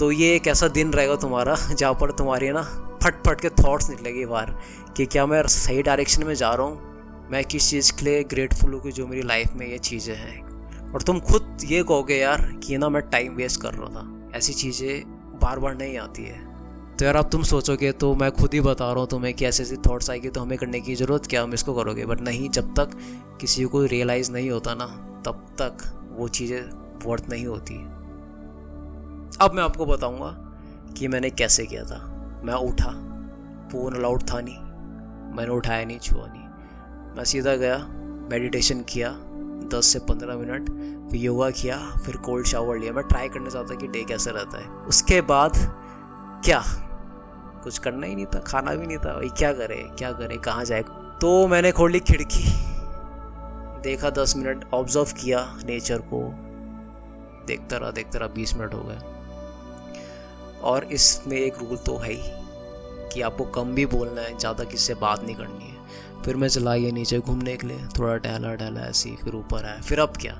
तो 0.00 0.10
ये 0.12 0.34
एक 0.36 0.46
ऐसा 0.46 0.68
दिन 0.68 0.92
रहेगा 0.92 1.16
तुम्हारा, 1.16 1.56
जहाँ 1.74 1.94
पर 1.94 2.10
तुम्हारी 2.10 2.50
ना 2.50 2.62
फट 3.02 3.14
फट 3.26 3.40
के 3.40 3.48
थॉट्स 3.48 3.90
निकलेगी 3.90 4.26
बाहर, 4.26 4.54
कि 4.96 5.06
क्या 5.06 5.26
मैं 5.26 5.42
सही 5.42 5.82
डायरेक्शन 5.82 6.24
में 6.24 6.34
जा 6.34 6.54
रहा 6.54 6.66
हूँ? 6.66 7.28
मैं 7.30 7.44
किस 7.44 7.70
चीज़ 7.70 7.92
के 7.92 8.04
लिए 8.04 8.24
ग्रेटफुल 8.24 8.72
हूँ 8.72 8.82
कि 8.82 8.92
जो 8.92 9.06
मेरी 9.06 9.22
लाइफ 9.22 9.52
में 9.54 9.66
ये 9.66 9.78
चीज़ें 9.78 10.16
हैं? 10.16 10.53
और 10.94 11.02
तुम 11.02 11.20
खुद 11.20 11.58
ये 11.64 11.82
कहोगे, 11.82 12.16
यार, 12.16 12.60
कि 12.64 12.78
ना 12.78 12.88
मैं 12.88 13.02
टाइम 13.02 13.34
वेस्ट 13.34 13.60
कर 13.60 13.74
रहा 13.74 13.88
था। 13.88 14.30
ऐसी 14.36 14.52
चीज़ें 14.52 15.02
बार 15.42 15.58
बार 15.58 15.74
नहीं 15.74 15.98
आती 15.98 16.24
है। 16.24 16.54
तो 16.96 17.04
यार, 17.04 17.16
अब 17.16 17.30
तुम 17.30 17.42
सोचोगे 17.42 17.92
तो 17.92 18.14
मैं 18.14 18.30
खुद 18.30 18.54
ही 18.54 18.60
बता 18.60 18.90
रहा 18.92 19.00
हूँ 19.00 19.08
तुम्हें 19.08 19.34
कि 19.34 19.44
ऐसे 19.44 19.62
ऐसी 19.62 19.76
थॉट्स 19.76 20.10
आएगी 20.10 20.28
तो 20.28 20.40
हमें 20.40 20.58
करने 20.58 20.80
की 20.80 20.94
ज़रूरत 20.94 21.26
क्या, 21.26 21.42
हम 21.42 21.54
इसको 21.54 21.74
करोगे? 21.74 22.06
बट 22.06 22.20
नहीं, 22.20 22.50
जब 22.50 22.74
तक 22.74 22.90
किसी 23.40 23.64
को 23.64 23.84
रियलाइज़ 23.84 24.32
नहीं 24.32 24.50
होता 24.50 24.74
ना, 24.74 24.86
तब 25.26 25.46
तक 25.60 26.00
वो 26.12 26.28
चीज़ें 26.28 26.60
वर्थ 27.04 27.24
नहीं 27.30 27.46
होती। 27.46 27.74
अब 29.44 29.50
मैं 29.54 29.62
आपको 29.62 29.86
बताऊँगा 29.86 30.28
कि 30.98 31.08
मैंने 31.08 31.30
कैसे 31.30 31.66
किया 31.66 31.84
था। 31.84 31.98
मैं 32.44 32.54
उठा 32.54 32.90
फ़ोन 33.72 33.94
अलाउड 33.94 34.22
था 34.22 34.40
नहीं। 34.40 34.58
मैंने 35.36 35.50
उठाया 35.50 35.84
नहीं, 35.84 35.98
छुआ 35.98 36.26
नहीं। 36.26 36.42
मैं 37.16 37.24
सीधा 37.24 37.56
गया 37.56 37.78
मेडिटेशन 38.30 38.80
किया 38.80 39.18
दस 39.74 39.86
से 39.86 39.98
पंद्रह 39.98 40.36
मिनट 40.36 40.68
फिर 41.10 41.20
योगा 41.20 41.50
किया, 41.50 41.78
फिर 42.06 42.16
कोल्ड 42.16 42.46
शावर 42.46 42.78
लिया। 42.78 42.92
मैं 42.92 43.04
ट्राई 43.04 43.28
करना 43.28 43.50
चाहता 43.50 43.74
कि 43.74 43.88
डे 43.88 44.04
कैसे 44.04 44.30
रहता 44.30 44.58
है। 44.58 44.68
उसके 44.86 45.20
बाद 45.20 45.52
क्या? 46.44 46.62
कुछ 47.64 47.78
करना 47.78 48.06
ही 48.06 48.14
नहीं 48.14 48.26
था, 48.26 48.40
खाना 48.40 48.74
भी 48.74 48.86
नहीं 48.86 48.98
था। 48.98 49.14
भाई, 49.14 49.28
क्या 49.28 49.52
करे 49.52 49.76
क्या 49.98 50.12
करे, 50.12 50.36
कहाँ 50.36 50.64
जाए? 50.64 50.82
तो 51.20 51.46
मैंने 51.48 51.72
खोली 51.72 52.00
खिड़की। 52.00 52.44
देखा 53.82 54.10
दस 54.10 54.34
मिनट 54.36 54.64
ऑब्ज़र्व 54.74 55.12
किया 55.22 55.40
नेचर 55.64 55.98
को। 56.12 56.20
देखता 57.46 57.76
रहा 57.76 57.90
देखता 57.90 58.18
रहा, 58.18 58.28
बीस 58.28 58.54
मिनट 58.56 58.74
हो 58.74 58.82
गए। 58.82 58.98
और 60.62 60.84
इसमें 60.84 61.36
एक 61.36 61.58
रूल 61.58 61.76
तो 61.76 61.96
है 61.96 62.12
ही 62.12 63.10
कि 63.12 63.20
आपको 63.20 63.44
कम 63.44 63.74
भी 63.74 63.86
बोलना 63.86 64.20
है, 64.20 64.38
ज़्यादा 64.38 64.64
किससे 64.64 64.94
बात 64.94 65.22
नहीं 65.24 65.36
करनी 65.36 65.64
है। 65.64 66.13
फिर 66.24 66.36
मैं 66.36 66.48
चला 66.48 66.76
गया 66.76 66.90
नीचे 66.90 67.18
घूमने 67.18 67.56
के 67.56 67.66
लिए। 67.66 67.78
थोड़ा 67.98 68.16
टहला 68.16 68.54
टहला, 68.54 68.80
ऐसी 68.80 69.16
फिर 69.16 69.34
ऊपर 69.34 69.64
आया। 69.64 69.80
फिर 69.80 70.00
अब 70.00 70.08
क्या? 70.08 70.34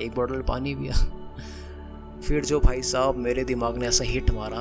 एक 0.00 0.12
बॉटल 0.14 0.42
पानी 0.42 0.74
पिया। 0.74 1.14
फिर 2.20 2.44
जो 2.44 2.60
भाई 2.60 2.82
साहब 2.82 3.14
मेरे 3.14 3.44
दिमाग 3.44 3.76
ने 3.76 3.86
ऐसा 3.86 4.04
हिट 4.04 4.30
मारा, 4.30 4.60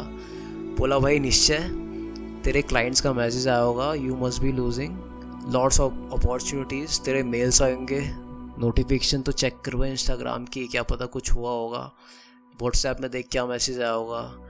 बोला, 0.79 0.99
भाई 0.99 1.19
निश्चय, 1.19 1.59
तेरे 2.43 2.61
क्लाइंट्स 2.61 3.01
का 3.01 3.13
मैसेज 3.13 3.47
आया 3.47 3.59
होगा। 3.59 3.93
You 3.93 4.15
must 4.15 4.41
be 4.41 4.51
losing 4.51 4.97
lots 5.49 5.79
of 5.79 5.93
opportunities 5.93 7.01
तेरे 7.01 7.23
मेल्स 7.23 7.61
आएँगे। 7.61 8.11
नोटिफिकेशन 8.59 9.21
तो 9.21 9.31
चेक 9.31 9.61
करवाए 9.65 9.91
इंस्टाग्राम 9.91 10.45
की। 10.45 10.67
क्या 10.67 10.83
पता 10.83 11.05
कुछ 11.05 11.31
हुआ 11.31 11.51
होगा। 11.51 11.91
व्हाट्सएप 12.61 12.97
में 13.01 13.11
देख 13.11 13.27
क्या 13.31 13.45
मैसेज 13.45 13.81
आया 13.81 13.91
होगा। 13.91 14.46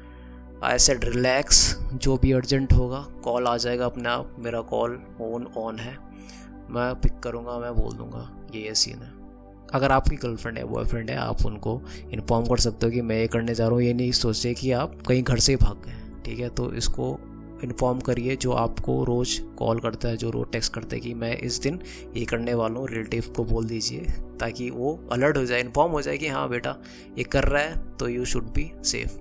आई 0.64 0.78
सेड 0.80 1.04
रिलैक्स 1.06 1.60
जो 1.94 2.16
भी 2.18 2.32
अर्जेंट 2.32 2.74
होगा 2.74 3.00
कॉल 3.24 3.48
आ 3.48 3.56
जाएगा 3.58 3.86
अपने 3.86 4.10
आप. 4.10 4.36
मेरा 4.40 4.62
कॉल 4.62 5.00
ऑन 5.22 5.46
ऑन 5.58 5.80
है। 5.80 5.96
मैं 6.70 6.94
पिक 6.96 7.20
करूँगा, 7.20 7.58
मैं 7.60 7.74
बोल 7.76 7.94
दूँगा, 7.94 8.30
ये 8.56 8.62
ये 8.62 8.74
सीन 8.76 9.02
है। 9.02 9.12
अगर 9.74 9.92
आपकी 9.92 10.16
गर्लफ्रेंड 10.16 10.58
है 10.58 10.64
बॉयफ्रेंड 10.64 11.10
है, 11.10 11.18
आप 11.18 11.46
उनको 11.46 11.82
इन्फॉर्म 12.12 12.46
कर 12.46 12.58
सकते 12.58 12.86
हो 12.86 12.92
कि 12.92 13.02
मैं 13.02 13.20
ये 13.20 13.28
करने 13.28 13.56
जा 13.56 13.66
रहा 13.66 13.74
हूँ। 13.74 13.84
ये 13.84 13.94
नहीं 13.94 14.12
सोचे 14.12 14.54
कि 14.54 14.72
आप 14.72 15.02
कहीं 15.08 15.24
घर 15.24 15.40
से 15.40 15.52
ही 15.52 15.58
भाग 15.58 15.84
गए, 15.86 16.22
ठीक 16.26 16.40
है? 16.40 16.50
तो 16.50 16.72
इसको 16.74 17.18
इन्फॉर्म 17.64 18.00
करिए 18.00 18.36
जो 18.36 18.52
आपको 18.54 19.04
रोज़ 19.04 19.40
कॉल 19.58 19.80
करता 19.80 20.10
है, 20.10 20.18
जो 20.18 20.30
रोज़ 20.30 20.50
टेक्स्ट 20.52 20.74
करता 20.74 20.96
है 20.96 21.00
कि 21.02 21.14
मैं 21.14 21.36
इस 21.38 21.60
दिन 21.62 21.80
ये 22.16 22.26
करने 22.26 22.54
वाला 22.54 22.80
हूँ। 22.80 22.88
रिलेटिव 22.88 23.34
को 23.36 23.44
बोल 23.44 23.66
दीजिए, 23.66 24.06
ताकि 24.40 24.70
वो 24.70 25.00
अलर्ट 25.12 25.38
हो 25.38 25.46
जाए 25.46 25.62
इन्फॉर्म 25.62 25.92
हो 25.92 26.02
जाए 26.02 26.18
कि 26.18 26.28
हाँ 26.28 26.48
बेटा, 26.50 26.76
ये 27.18 27.24
कर 27.24 27.44
रहा 27.44 27.64
है 27.64 27.98
तो 27.98 28.08
यू 28.10 28.26
शुड 28.26 28.54
बी 28.54 28.72
सेफ़ 28.84 29.18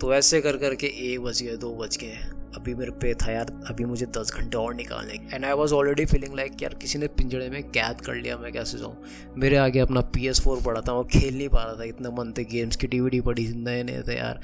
तो 0.00 0.14
ऐसे 0.14 0.40
कर 0.40 0.56
करके 0.56 0.86
एक 1.12 1.20
बज 1.20 1.42
गए, 1.42 1.56
दो 1.56 1.74
बज 1.76 1.96
गए। 1.96 2.18
अभी 2.56 2.74
मेरे 2.74 2.90
पे 2.92 3.12
था 3.14 3.30
यार, 3.32 3.46
अभी 3.68 3.84
मुझे 3.84 4.06
दस 4.06 4.32
घंटे 4.34 4.56
और 4.56 4.74
निकालने 4.74 5.14
and 5.34 5.44
I 5.44 5.52
was 5.52 5.72
already 5.74 6.04
feeling 6.06 6.34
like 6.34 6.62
यार 6.62 6.74
किसी 6.74 6.98
ने 6.98 7.06
पिंजड़े 7.08 7.48
में 7.50 7.62
कैद 7.62 8.00
कर 8.00 8.14
लिया, 8.14 8.36
मैं 8.38 8.52
कैसे 8.52 8.78
जाऊँ? 8.78 8.96
मेरे 9.36 9.56
आगे 9.56 9.80
अपना 9.80 10.00
पी 10.14 10.26
एस 10.28 10.40
फोर 10.40 10.62
पड़ा 10.62 10.80
था 10.80 10.92
वो 10.92 11.04
खेल 11.04 11.36
नहीं 11.36 11.48
पा 11.48 11.62
रहा 11.62 11.74
था, 11.74 11.84
इतने 11.84 12.10
मन 12.10 12.32
थे 12.38 12.44
गेम्स 12.44 12.76
की 12.76 12.86
डी 12.86 13.20
पड़ी 13.20 13.46
थी 13.48 13.56
नए 13.56 13.82
नए 13.82 14.02
थे 14.02 14.16
यार। 14.16 14.40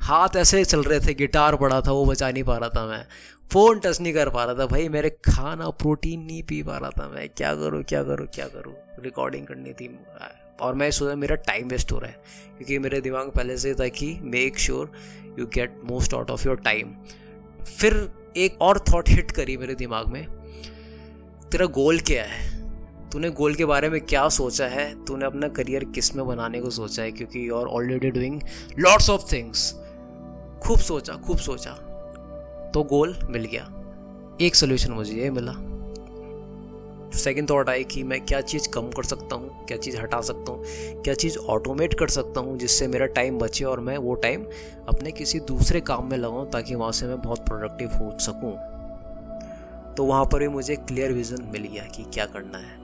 हाथ 0.00 0.36
ऐसे 0.36 0.64
चल 0.64 0.82
रहे 0.82 1.00
थे, 1.00 1.14
गिटार 1.14 1.56
पड़ा 1.56 1.80
था, 1.80 1.92
वो 1.92 2.04
बचा 2.06 2.30
नहीं 2.30 2.44
पा 2.44 2.56
रहा 2.56 2.68
था 2.68 2.86
मैं। 2.86 3.04
फ़ोन 3.52 3.80
टच 3.80 4.00
नहीं 4.00 4.12
कर 4.14 4.28
पा 4.28 4.44
रहा 4.44 4.54
था, 4.54 4.66
भाई 4.66 4.88
मेरे 4.88 5.10
खाना, 5.10 5.70
प्रोटीन 5.70 6.20
नहीं 6.20 6.42
पी 6.42 6.62
पा 6.62 6.78
रहा 6.78 6.90
था 6.90 7.08
मैं। 7.08 7.28
क्या 7.28 7.54
करूँ 7.54 7.82
क्या 7.82 8.02
करूँ 8.02 8.26
क्या 8.26 8.46
करूँ? 8.46 8.74
रिकॉर्डिंग 9.00 9.46
करनी 9.46 9.72
थी 9.72 9.88
और 10.60 10.74
मैं 10.74 10.90
सोचा 10.90 11.14
मेरा 11.14 11.36
टाइम 11.36 11.68
वेस्ट 11.68 11.92
हो 11.92 11.98
रहा 11.98 12.10
है। 12.10 12.22
क्योंकि 12.56 12.78
मेरे 12.78 13.00
दिमाग 13.00 13.30
पहले 13.30 13.56
से 13.56 13.74
था 13.74 13.88
कि 13.88 14.18
make 14.22 14.58
sure 14.58 14.92
you 15.38 15.46
get 15.46 15.80
most 15.84 16.14
out 16.14 16.30
of 16.30 16.46
your 16.46 16.56
time 16.56 16.94
फिर 17.78 18.12
एक 18.36 18.62
और 18.62 18.78
थॉट 18.78 19.08
हिट 19.08 19.30
करी 19.30 19.56
मेरे 19.56 19.74
दिमाग 19.74 20.08
में। 20.08 20.26
तेरा 21.52 21.66
गोल 21.66 22.00
क्या 22.00 22.24
है? 22.24 22.62
तूने 23.10 23.30
गोल 23.30 23.54
के 23.54 23.64
बारे 23.64 23.88
में 23.88 24.00
क्या 24.00 24.28
सोचा 24.28 24.66
है? 24.66 25.04
तूने 25.04 25.24
अपना 25.24 25.48
करियर 25.48 25.84
किसमें 25.84 26.26
बनाने 26.26 26.60
को 26.60 26.70
सोचा 26.70 27.02
है? 27.02 27.12
क्योंकि 27.12 27.48
you 27.48 27.56
are 27.56 27.66
already 27.66 28.10
doing 28.10 28.40
lots 28.78 29.10
of 29.10 29.32
things 29.32 29.72
खूब 30.62 30.78
सोचा 30.78 31.12
खूब 31.12 31.38
सोचा। 31.38 31.70
तो 32.74 32.82
गोल 32.82 33.18
मिल 33.30 33.44
गया। 33.44 33.78
एक 34.40 34.54
सोल्यूशन 34.54 34.92
मुझे 34.92 35.14
ये 35.14 35.30
मिला। 35.30 35.71
सेकेंड 37.14 37.50
थाट 37.50 37.68
आई 37.68 37.84
कि 37.84 38.02
मैं 38.02 38.20
क्या 38.20 38.40
चीज़ 38.40 38.68
कम 38.68 38.90
कर 38.90 39.02
सकता 39.02 39.36
हूँ, 39.36 39.64
क्या 39.66 39.76
चीज़ 39.76 39.96
हटा 39.96 40.20
सकता 40.20 40.52
हूँ, 40.52 40.62
क्या 41.02 41.14
चीज़ 41.14 41.38
ऑटोमेट 41.38 41.94
कर 41.94 42.08
सकता 42.08 42.40
हूँ 42.40 42.56
जिससे 42.58 42.88
मेरा 42.88 43.06
टाइम 43.06 43.38
बचे 43.38 43.64
और 43.64 43.80
मैं 43.80 43.96
वो 43.98 44.14
टाइम 44.14 44.46
अपने 44.88 45.10
किसी 45.10 45.40
दूसरे 45.40 45.80
काम 45.80 46.10
में 46.10 46.16
लगाऊँ 46.18 46.50
ताकि 46.50 46.74
वहाँ 46.74 46.92
से 46.92 47.06
मैं 47.06 47.20
बहुत 47.22 47.46
प्रोडक्टिव 47.46 47.88
हो 47.88 48.18
सकूँ। 48.18 48.52
तो 49.94 50.04
वहाँ 50.04 50.24
पर 50.24 50.38
भी 50.38 50.48
मुझे 50.48 50.76
क्लियर 50.76 51.12
विज़न 51.12 51.42
मिल 51.42 51.62
गया 51.62 51.84
कि 51.84 52.04
क्या 52.04 52.26
करना 52.26 52.58
है। 52.58 52.80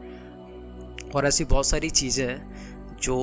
और 1.10 1.26
ऐसी 1.26 1.44
बहुत 1.44 1.66
सारी 1.66 1.90
चीज़ें 1.90 2.26
हैं 2.26 2.96
जो 3.02 3.16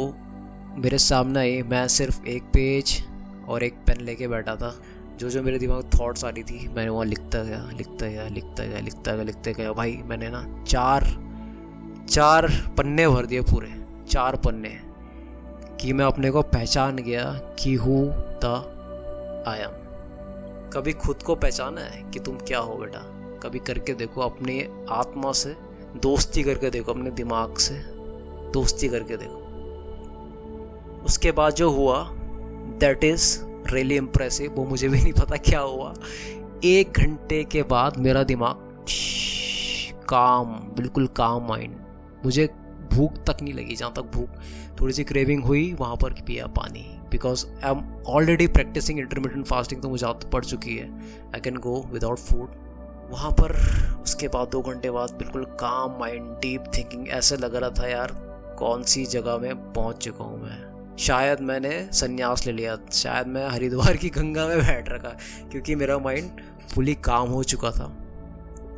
मेरे 0.78 0.98
सामने 0.98 1.40
आई। 1.40 1.62
मैं 1.64 1.88
सिर्फ़ 1.88 2.26
एक 2.28 2.44
पेज 2.44 3.02
और 3.48 3.64
एक 3.64 3.74
पेन 3.74 4.02
लेके 4.02 4.28
बैठा 4.28 4.56
था। 4.56 4.76
जो 5.20 5.30
जो 5.30 5.42
मेरे 5.44 5.60
दिमाग 5.60 5.90
थॉट्स 6.00 6.26
आ 6.26 6.30
रही 6.30 6.44
थी, 6.44 6.68
मैंने 6.68 6.90
वहाँ 6.90 7.06
लिखता 7.06 7.44
गया 7.44 7.70
लिखता 7.78 8.08
गया 8.08 8.28
लिखता 8.28 8.66
गया 8.66 8.80
लिखता 8.80 9.14
गया, 9.14 9.24
लिखते 9.24 9.54
गया। 9.54 9.74
भाई, 9.74 10.02
मैंने 10.06 10.30
ना 10.30 10.64
चार 10.68 11.04
चार 12.10 12.48
पन्ने 12.78 13.08
भर 13.08 13.26
दिए 13.26 13.42
पूरे, 13.42 13.74
चार 14.10 14.36
पन्ने, 14.36 14.70
कि 15.82 15.94
मैं 15.94 16.06
अपने 16.06 16.32
को 16.32 16.42
पहचान 16.42 16.96
गया 16.96 17.24
कि 17.60 17.74
हूँ 17.76 18.06
द 18.44 18.72
एम 19.48 19.84
कभी 20.74 20.94
खुद 20.94 21.24
को 21.24 21.36
पहचाना 21.36 21.82
है 21.82 22.04
कि 22.12 22.20
तुम 22.20 22.38
क्या 22.38 22.60
हो 22.60 22.76
बेटा। 22.76 23.00
कभी 23.44 23.60
करके 23.60 23.94
देखो 23.94 24.22
अपने 24.22 24.60
आत्मा 24.90 25.32
से, 25.32 25.56
दोस्ती 26.02 26.44
करके 26.44 26.70
देखो, 26.70 26.92
अपने 26.92 27.12
दिमाग 27.12 27.58
से, 27.58 27.74
दोस्ती 28.52 28.88
करके 28.90 29.18
देखो। 29.18 29.44
उसके 31.06 31.32
बाद 31.32 31.54
जो 31.54 31.70
हुआ 31.70 32.04
दैट 32.80 33.04
इज़ 33.04 33.45
रियली 33.68 33.96
इम्प्रेसिव 33.96 34.52
वो 34.52 34.66
मुझे 34.66 34.88
भी 34.90 35.02
नहीं 35.02 35.14
पता 35.14 35.38
क्या 35.40 35.60
हुआ। 35.60 35.94
एक 36.64 36.98
घंटे 36.98 37.44
के 37.44 37.64
बाद 37.64 37.98
मेरा 37.98 38.24
दिमाग 38.24 38.64
काम 40.10 40.54
बिल्कुल 40.78 41.08
काम 41.08 41.48
माइंड 41.48 41.76
मुझे 42.26 42.46
भूख 42.94 43.14
तक 43.28 43.42
नहीं 43.42 43.54
लगी 43.54 43.76
जहाँ 43.76 43.92
तक 43.94 44.12
भूख। 44.14 44.30
थोड़ी 44.82 44.94
सी 44.94 45.04
क्रेविंग 45.04 45.44
हुई, 45.44 45.72
वहाँ 45.74 45.96
पर 45.96 46.14
पिया 46.28 46.48
पानी। 46.48 46.86
Because 47.12 47.46
I 47.64 47.72
am 47.72 48.04
already 48.08 48.48
practicing 48.48 49.00
intermittent 49.00 49.46
fasting 49.46 49.82
तो 49.82 49.90
मुझे 49.90 50.06
आदत 50.06 50.30
पड़ 50.34 50.44
चुकी 50.46 50.76
है। 50.78 50.90
I 51.36 51.40
can 51.40 51.56
go 51.58 51.76
without 51.92 52.20
food 52.20 52.50
वहाँ 53.12 53.32
पर, 53.32 53.52
उसके 54.04 54.28
बाद 54.28 54.48
दो 54.48 54.62
घंटे 54.62 54.92
बाद 54.92 55.12
बिल्कुल 55.12 55.44
काम 55.60 56.00
माइंड 56.00 56.30
डीप 56.42 56.64
थिंकिंग 56.78 57.08
ऐसे 57.08 57.38
लग 57.38 57.56
रहा 57.56 57.70
था 57.70 57.88
यार, 57.88 58.12
कौन 58.60 58.84
सी 58.84 59.06
जगह 59.06 59.38
में 59.38 59.74
पहुँच 59.74 59.98
चुका 59.98 60.24
हूँ 60.24 60.42
मैं। 60.44 60.75
शायद 61.00 61.40
मैंने 61.40 61.90
संन्यास 61.94 62.48
ले 62.48 62.54
लिया, 62.54 62.78
शायद 62.92 63.28
मैं 63.28 63.50
हरिद्वार 63.50 63.98
की 63.98 64.10
गंगा 64.10 64.48
में 64.48 64.58
बैठ 64.58 64.90
रखा, 64.90 65.10
क्योंकि 65.52 65.76
मेरा 65.76 65.98
माइंड 65.98 66.32
फुली 66.76 66.96
काम 66.96 67.30
हो 67.30 67.44
चुका 67.44 67.72
था 67.72 67.86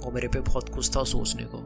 और 0.05 0.11
मेरे 0.13 0.27
पे 0.27 0.39
बहुत 0.39 0.69
कुछ 0.69 0.97
था 0.97 1.03
सोचने 1.03 1.43
को। 1.43 1.57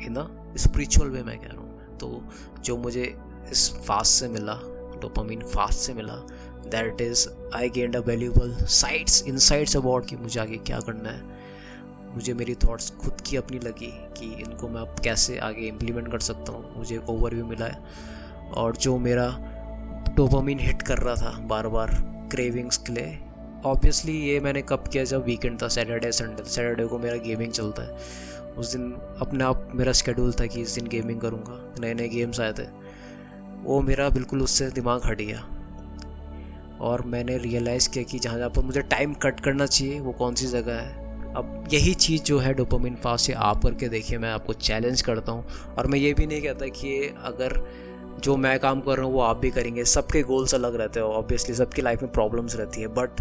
है 0.00 0.08
ना? 0.08 0.54
स्पिरिचुअल 0.56 1.08
वे 1.08 1.22
मैं 1.22 1.38
कह 1.38 1.46
रहा 1.46 1.60
हूँ। 1.60 1.98
तो 1.98 2.24
जो 2.60 2.76
मुझे 2.76 3.18
इस 3.50 3.74
फास्ट 3.74 4.12
से 4.12 4.28
मिला 4.28 4.54
डोपामीन 5.02 5.42
फास्ट 5.42 5.78
से 5.78 5.94
मिला 5.94 6.14
that 6.70 7.00
is 7.00 7.28
I 7.54 7.70
gained 7.70 7.96
a 7.96 8.00
valuable 8.00 8.56
sites 8.60 9.24
insights 9.26 9.76
about 9.76 10.06
कि 10.06 10.16
मुझे 10.16 10.40
आगे 10.40 10.56
क्या 10.56 10.80
करना 10.80 11.10
है। 11.10 11.22
मुझे 12.14 12.34
मेरी 12.34 12.54
थॉट्स 12.54 12.90
खुद 12.90 13.20
की 13.20 13.36
अपनी 13.36 13.58
लगी 13.58 13.90
कि 13.92 14.34
इनको 14.34 14.68
मैं 14.68 14.80
अब 14.80 14.96
कैसे 15.04 15.38
आगे 15.38 15.66
इम्प्लीमेंट 15.66 16.12
कर 16.12 16.18
सकता 16.18 16.52
हूँ। 16.52 16.78
मुझे 16.78 17.02
ओवरव्यू 17.08 17.46
मिला 17.46 17.66
है। 17.66 17.84
और 18.54 18.76
जो 18.76 18.98
मेरा 18.98 19.50
डोपामिन 20.08 20.58
हिट 20.58 20.82
कर 20.82 20.98
रहा 20.98 21.14
था 21.14 21.38
बार 21.38 21.68
बार 21.68 21.88
क्रेविंग्स 22.30 22.76
के 22.76 22.92
लिए। 22.92 23.18
ऑब्वियसली 23.66 24.12
ये 24.12 24.40
मैंने 24.40 24.62
कब 24.62 24.84
किया 24.92 25.04
जब 25.04 25.24
वीकेंड 25.24 25.62
था 25.62 25.68
सैटरडे 25.68 26.12
संडे 26.12 26.44
सैटरडे 26.44 26.86
को 26.86 26.98
मेरा 26.98 27.16
गेमिंग 27.16 27.52
चलता 27.52 27.82
है। 27.82 27.98
उस 28.52 28.72
दिन 28.72 28.92
अपने 29.20 29.44
आप 29.44 29.68
मेरा 29.74 29.92
स्केड्यूल 29.92 30.32
था 30.32 30.46
कि 30.46 30.60
इस 30.60 30.74
दिन 30.74 30.86
गेमिंग 30.86 31.20
करूँगा। 31.20 31.74
नए 31.80 31.94
नए 31.94 32.08
गेम्स 32.08 32.40
आए 32.40 32.52
थे। 32.52 32.62
वो 33.62 33.80
मेरा 33.80 34.08
बिल्कुल 34.08 34.42
उससे 34.42 34.70
दिमाग 34.70 35.00
हट 35.06 35.20
गया। 35.20 35.48
और 36.80 37.02
मैंने 37.02 37.38
रियलाइज़ 37.38 37.88
किया 37.88 38.04
कि 38.04 38.18
जहाँ 38.18 38.38
जहाँ 38.38 38.50
पर 38.50 38.62
मुझे 38.62 38.82
टाइम 38.82 39.14
कट 39.14 39.40
करना 39.40 39.66
चाहिए, 39.66 40.00
वो 40.00 40.12
कौन 40.12 40.34
सी 40.34 40.46
जगह 40.46 40.74
है। 40.74 41.04
अब 41.34 41.68
यही 41.72 41.94
चीज़ 41.94 42.22
जो 42.22 42.38
है 42.38 42.54
डोपामिन 42.54 42.94
पास 42.94 43.22
से 43.22 43.32
आप 43.32 43.62
करके 43.62 43.88
देखिए, 43.88 44.18
मैं 44.18 44.32
आपको 44.32 44.52
चैलेंज 44.52 45.02
करता 45.02 45.32
हूँ। 45.32 45.46
और 45.78 45.86
मैं 45.86 45.98
ये 45.98 46.14
भी 46.14 46.26
नहीं 46.26 46.42
कहता 46.42 46.66
कि 46.66 47.14
अगर 47.24 47.66
जो 48.20 48.36
मैं 48.36 48.58
काम 48.58 48.80
कर 48.80 48.96
रहा 48.96 49.06
हूँ, 49.06 49.14
वो 49.14 49.20
आप 49.20 49.38
भी 49.38 49.50
करेंगे। 49.50 49.84
सबके 49.84 50.22
गोल्स 50.22 50.54
अलग 50.54 50.74
रहते 50.74 51.00
हैं 51.00 51.06
ऑब्वियसली 51.06 51.54
सबकी 51.54 51.82
लाइफ 51.82 52.02
में 52.02 52.12
प्रॉब्लम्स 52.12 52.56
रहती 52.56 52.80
है 52.80 52.86
बट 52.86 53.20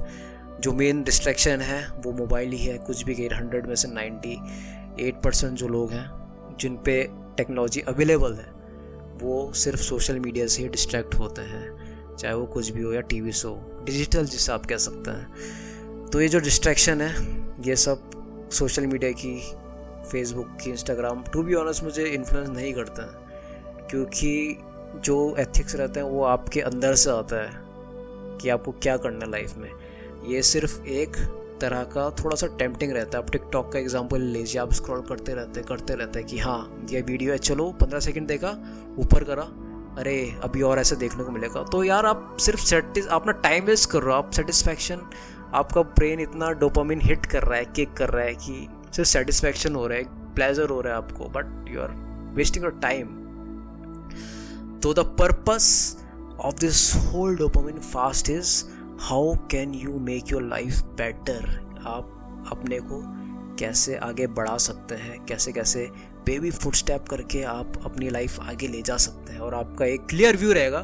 जो 0.61 0.73
मेन 0.73 1.03
डिस्ट्रैक्शन 1.03 1.61
है, 1.61 1.87
वो 2.05 2.11
मोबाइल 2.11 2.51
ही 2.51 2.57
है, 2.57 2.77
कुछ 2.77 3.03
भी 3.03 3.15
कहीं 3.15 3.29
हंड्रेड 3.29 3.67
में 3.67 3.75
से 3.75 3.87
नाइन्टी 3.87 4.37
एट 5.07 5.21
परसेंट 5.21 5.53
जो 5.53 5.67
लोग 5.67 5.91
हैं, 5.91 6.09
जिन 6.59 6.75
पे 6.77 7.09
टेक्नोलॉजी 7.37 7.81
अवेलेबल 7.81 8.33
है, 8.33 8.51
वो 9.21 9.51
सिर्फ़ 9.53 9.81
सोशल 9.81 10.19
मीडिया 10.19 10.47
से 10.47 10.61
ही 10.61 10.69
डिस्ट्रैक्ट 10.69 11.15
होते 11.15 11.41
हैं, 11.41 12.15
चाहे 12.15 12.33
वो 12.33 12.45
कुछ 12.45 12.69
भी 12.69 12.81
हो 12.81 12.93
या 12.93 13.01
टी 13.01 13.31
शो 13.31 13.81
डिजिटल 13.85 14.25
जिसे 14.25 14.51
आप 14.51 14.65
कह 14.65 14.77
सकते 14.77 15.11
हैं। 15.11 16.09
तो 16.09 16.21
ये 16.21 16.27
जो 16.27 16.39
डिस्ट्रैक्शन 16.39 17.01
है, 17.01 17.11
ये 17.67 17.75
सब 17.75 18.09
सोशल 18.51 18.87
मीडिया 18.87 19.11
की 19.11 19.53
फेसबुक 20.11 20.57
की 20.63 20.69
इंस्टाग्राम 20.69 21.23
टू 21.23 21.43
बी 21.43 21.53
ऑनस्ट 21.53 21.83
मुझे 21.83 22.05
इन्फ्लुएंस 22.05 22.49
नहीं 22.49 22.73
करता 22.73 23.03
क्योंकि 23.89 24.57
जो 25.01 25.35
एथिक्स 25.39 25.75
रहते 25.75 25.99
हैं, 25.99 26.07
वो 26.07 26.23
आपके 26.23 26.61
अंदर 26.61 26.95
से 26.95 27.09
आता 27.09 27.43
है 27.43 27.51
कि 28.37 28.49
आपको 28.49 28.71
क्या 28.71 28.97
करना 28.97 29.25
है 29.25 29.31
लाइफ 29.31 29.57
में। 29.57 29.69
ये 30.27 30.41
सिर्फ़ 30.41 30.81
एक 30.81 31.17
तरह 31.61 31.83
का 31.83 32.09
थोड़ा 32.09 32.35
सा 32.35 32.47
टेम्पटिंग 32.47 32.91
रहता 32.91 33.17
है। 33.17 33.23
आप 33.23 33.31
टिकटॉक 33.31 33.71
का 33.73 33.79
एग्ज़ाम्पल 33.79 34.21
लीजिए, 34.21 34.61
आप 34.61 34.73
स्क्रॉल 34.73 35.01
करते 35.01 35.33
रहते 35.33 35.61
करते 35.61 35.95
रहते 35.95 36.19
हैं 36.19 36.27
कि 36.27 36.39
हाँ 36.39 36.87
ये 36.91 37.01
वीडियो 37.01 37.31
है, 37.31 37.37
चलो 37.37 37.71
पंद्रह 37.71 37.99
सेकंड 37.99 38.27
देखा, 38.27 38.49
ऊपर 38.99 39.23
करा, 39.23 39.43
अरे, 39.97 40.39
अभी 40.43 40.61
और 40.61 40.79
ऐसे 40.79 40.95
देखने 40.95 41.23
को 41.23 41.31
मिलेगा। 41.31 41.63
तो 41.63 41.83
यार, 41.83 42.05
आप 42.05 42.37
सिर्फ़ 42.39 42.61
सेटिस 42.61 43.07
अपना 43.07 43.31
टाइम 43.31 43.65
वेस्ट 43.65 43.89
कर 43.89 43.99
रहे 43.99 44.11
हो, 44.11 44.17
आप 44.17 44.31
सेटिस्फैक्शन 44.31 45.01
आपका 45.53 45.81
ब्रेन 45.81 46.19
इतना 46.19 46.51
डोपामिन 46.51 47.01
हिट 47.01 47.25
कर 47.25 47.43
रहा 47.43 47.59
है 47.59 47.65
किक 47.65 47.93
कर 47.93 48.09
रहा 48.09 48.25
है 48.25 48.33
कि 48.33 48.67
सिर्फ़ 48.95 49.09
सेटिस्फैक्शन 49.09 49.75
हो 49.75 49.87
रहा 49.87 49.97
है 49.97 50.33
प्लेजर 50.35 50.69
हो 50.69 50.81
रहा 50.81 50.93
है 50.93 50.97
आपको 50.97 51.25
but 51.25 51.69
you 51.69 51.81
are 51.81 51.91
wasting 52.35 52.65
your 52.65 52.73
time 52.73 53.07
तो 54.83 54.93
the 54.93 54.99
purpose 54.99 55.97
of 56.41 56.55
this 56.55 56.95
whole 56.95 57.37
dopamine 57.37 57.79
fast 57.79 58.29
is 58.29 58.63
how 58.99 59.35
can 59.51 59.73
you 59.73 59.99
make 59.99 60.31
your 60.31 60.43
life 60.43 60.81
better 60.81 61.71
आप 61.87 62.09
अपने 62.51 62.79
को 62.79 63.03
कैसे 63.55 63.95
आगे 63.95 64.27
बढ़ा 64.27 64.57
सकते 64.57 64.95
हैं? 64.95 65.25
कैसे 65.25 65.51
कैसे 65.51 65.91
बेबी 66.25 66.51
फुट 66.51 66.75
स्टेप 66.75 67.05
करके 67.09 67.43
आप 67.43 67.73
अपनी 67.85 68.09
लाइफ 68.09 68.39
आगे 68.39 68.67
ले 68.67 68.81
जा 68.81 68.97
सकते 68.97 69.33
हैं? 69.33 69.39
और 69.39 69.55
आपका 69.55 69.85
एक 69.85 70.05
क्लियर 70.05 70.37
व्यू 70.37 70.53
रहेगा 70.53 70.79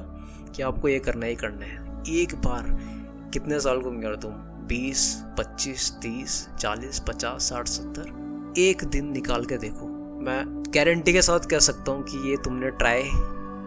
कि 0.55 0.63
आपको 0.63 0.87
ये 0.87 0.99
करना 0.99 1.25
ही 1.25 1.35
करना 1.35 1.65
है। 1.65 2.03
एक 2.09 2.35
बार 2.35 2.65
कितने 3.33 3.59
साल 3.59 3.79
घूम 3.79 4.15
तुम? 4.15 4.31
बीस, 4.67 5.23
पच्चीस, 5.37 5.91
तीस, 5.91 6.47
चालीस, 6.59 6.99
पचास, 6.99 7.41
साठ, 7.41 7.67
सत्तर? 7.67 8.07
एक 8.57 8.83
दिन 8.83 9.11
निकाल 9.11 9.45
के 9.45 9.57
देखो। 9.57 9.87
मैं 10.21 10.63
गारंटी 10.75 11.13
के 11.13 11.21
साथ 11.21 11.39
कह 11.39 11.59
सकता 11.59 11.91
हूँ 11.91 12.03
कि 12.03 12.31
ये 12.31 12.37
तुमने 12.37 12.69
ट्राई 12.69 13.03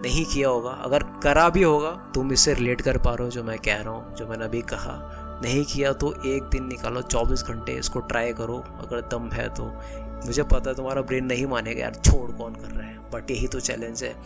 नहीं 0.03 0.25
किया 0.25 0.49
होगा। 0.49 0.71
अगर 0.71 1.03
करा 1.03 1.49
भी 1.49 1.63
होगा, 1.63 1.91
तुम 1.91 2.33
इससे 2.33 2.55
रिलेट 2.55 2.81
कर 2.81 2.99
पा 2.99 3.15
रहे 3.15 3.25
हो, 3.25 3.31
जो 3.31 3.45
मैं 3.45 3.59
कह 3.59 3.77
रहा 3.77 3.91
हूँ, 3.91 4.17
जो 4.17 4.27
मैंने 4.27 4.45
अभी 4.45 4.63
कहा। 4.63 5.19
नहीं 5.43 5.65
किया 5.65 5.93
तो 5.93 6.23
एक 6.27 6.43
दिन 6.43 6.67
निकालो, 6.67 7.03
चौबीस 7.03 7.43
घंटे 7.43 7.73
इसको 7.73 8.01
ट्राई 8.01 8.33
करो। 8.33 8.57
अगर 8.57 9.01
दम 9.01 9.31
है 9.31 9.49
तो। 9.49 9.81
मुझे 10.27 10.43
पता 10.43 10.71
है 10.71 10.77
तुम्हारा 10.77 11.03
ब्रेन 11.03 11.25
नहीं 11.25 11.47
मानेगा, 11.47 11.83
यार, 11.83 11.95
छोड़ 11.95 12.31
कौन 12.31 12.55
कर 12.55 12.69
रहा 12.69 12.89
है? 12.89 13.11
बट 13.11 13.31
यही 13.31 13.49
तो 13.49 13.61
चैलेंज 13.61 14.05
है। 14.05 14.17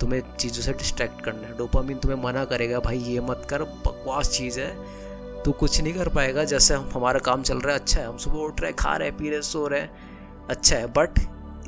तुम्हें 0.00 0.36
चीज़ों 0.36 0.62
से 0.62 0.72
डिस्ट्रैक्ट 0.72 1.20
करना 1.20 1.48
है। 1.48 1.58
डोपामिन 1.58 1.98
तुम्हें 1.98 2.22
मना 2.22 2.44
करेगा, 2.44 2.80
भाई, 2.80 2.98
ये 2.98 3.20
मत 3.20 3.46
कर, 3.50 3.62
बकवास 3.62 4.30
चीज़ 4.30 4.60
है। 4.60 4.86
तू 5.42 5.52
कुछ 5.52 5.80
नहीं 5.80 5.94
कर 5.94 6.08
पाएगा, 6.08 6.44
जैसे 6.44 6.74
हम, 6.74 6.90
हमारा 6.92 7.18
काम 7.18 7.42
चल 7.42 7.58
रहा 7.58 7.74
है 7.74 7.78
अच्छा 7.78 8.00
है। 8.00 8.06
हम 8.06 8.16
सुबह 8.16 8.38
उठ 8.38 8.60
रहे 8.60 8.72
खा 8.72 8.96
रहे 8.96 9.10
पी 9.10 9.30
रहे 9.30 9.42
सो 9.42 9.68
रहे 9.68 9.86
अच्छा 10.50 10.76
है। 10.76 10.86
बट 10.86 11.10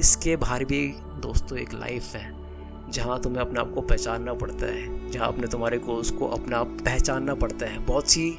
इसके 0.00 0.36
बाहर 0.36 0.64
भी, 0.64 0.94
दोस्तों, 0.98 1.58
एक 1.58 1.74
लाइफ 1.74 2.14
है। 2.14 2.37
जहाँ 2.90 3.20
तुम्हें 3.20 3.40
अपने 3.40 3.60
आप 3.60 3.72
को 3.74 3.80
पहचानना 3.80 4.34
पड़ता 4.34 4.66
है, 4.66 5.10
जहाँ 5.10 5.28
अपने 5.28 5.46
तुम्हारे 5.46 5.78
गोल्स 5.78 6.10
को 6.10 6.28
अपना 6.28 6.58
आप 6.58 6.76
पहचानना 6.84 7.34
पड़ता 7.34 7.66
है। 7.66 7.78
बहुत 7.78 8.10
सी 8.10 8.30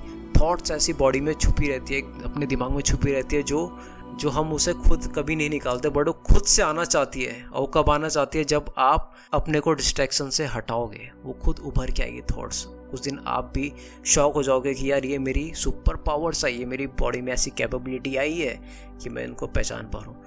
थॉट्स 0.41 0.71
ऐसी 0.71 0.93
बॉडी 0.93 1.21
में 1.21 1.33
छुपी 1.33 1.67
रहती 1.67 1.93
है, 1.93 2.01
अपने 2.23 2.45
दिमाग 2.45 2.71
में 2.71 2.81
छुपी 2.81 3.12
रहती 3.12 3.35
है, 3.35 3.43
जो 3.43 3.79
जो 4.19 4.29
हम 4.29 4.51
उसे 4.53 4.73
खुद 4.73 5.05
कभी 5.15 5.35
नहीं 5.35 5.49
निकालते 5.49 5.89
बट 5.89 6.07
वो 6.07 6.13
खुद 6.25 6.43
से 6.43 6.62
आना 6.62 6.83
चाहती 6.83 7.23
है। 7.23 7.43
और 7.45 7.69
कब 7.73 7.89
आना 7.89 8.07
चाहती 8.09 8.38
है? 8.38 8.43
जब 8.43 8.73
आप 8.77 9.13
अपने 9.33 9.59
को 9.59 9.73
डिस्ट्रैक्शन 9.73 10.29
से 10.29 10.45
हटाओगे, 10.45 11.09
वो 11.23 11.33
खुद 11.33 11.59
उभर 11.59 11.91
के 11.91 12.03
आएगी 12.03 12.21
थॉट्स 12.31 12.65
उस 12.93 13.03
दिन 13.03 13.19
आप 13.27 13.51
भी 13.55 13.71
शौक 14.05 14.33
हो 14.33 14.43
जाओगे 14.43 14.73
कि 14.73 14.91
यार 14.91 15.05
ये 15.05 15.17
मेरी 15.17 15.51
सुपर 15.55 15.95
पावर्स 15.95 16.43
आई 16.45 16.57
है 16.57 16.65
मेरी 16.65 16.88
बॉडी 16.99 17.21
में 17.21 17.31
ऐसी 17.33 17.51
कैपेबिलिटी 17.51 18.15
आई 18.15 18.33
है 18.33 18.59
कि 19.03 19.09
मैं 19.09 19.23
इनको 19.23 19.47
पहचान 19.47 19.89
पा 19.93 19.99
रहा 19.99 20.09
हूँ। 20.09 20.23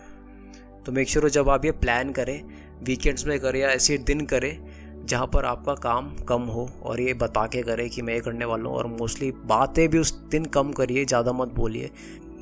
तो 0.87 0.93
मेक 0.93 1.09
श्योर 1.09 1.29
जब 1.31 1.49
आप 1.49 1.65
ये 1.65 1.71
प्लान 1.73 2.11
करें 2.13 2.43
वीकेंड्स 2.85 3.27
में 3.27 3.39
करें 3.41 3.61
या 3.61 3.69
ऐसे 3.71 3.99
दिन 4.01 4.25
करें, 4.27 4.59
जहाँ 5.05 5.27
पर 5.27 5.45
आपका 5.45 5.75
काम 5.75 6.11
कम 6.29 6.43
हो 6.45 6.69
और 6.83 7.01
ये 7.01 7.15
बता 7.15 7.47
के 7.47 7.63
करें 7.63 7.89
कि 7.91 8.03
मैं 8.03 8.15
ये 8.15 8.21
करने 8.21 8.45
वाला 8.45 8.69
हूँ 8.69 8.77
और 8.77 8.87
मोस्टली 8.89 9.31
बातें 9.47 9.89
भी 9.89 9.99
उस 9.99 10.13
दिन 10.31 10.45
कम 10.47 10.73
करिए, 10.73 11.05
ज़्यादा 11.05 11.33
मत 11.33 11.49
बोलिए। 11.49 11.91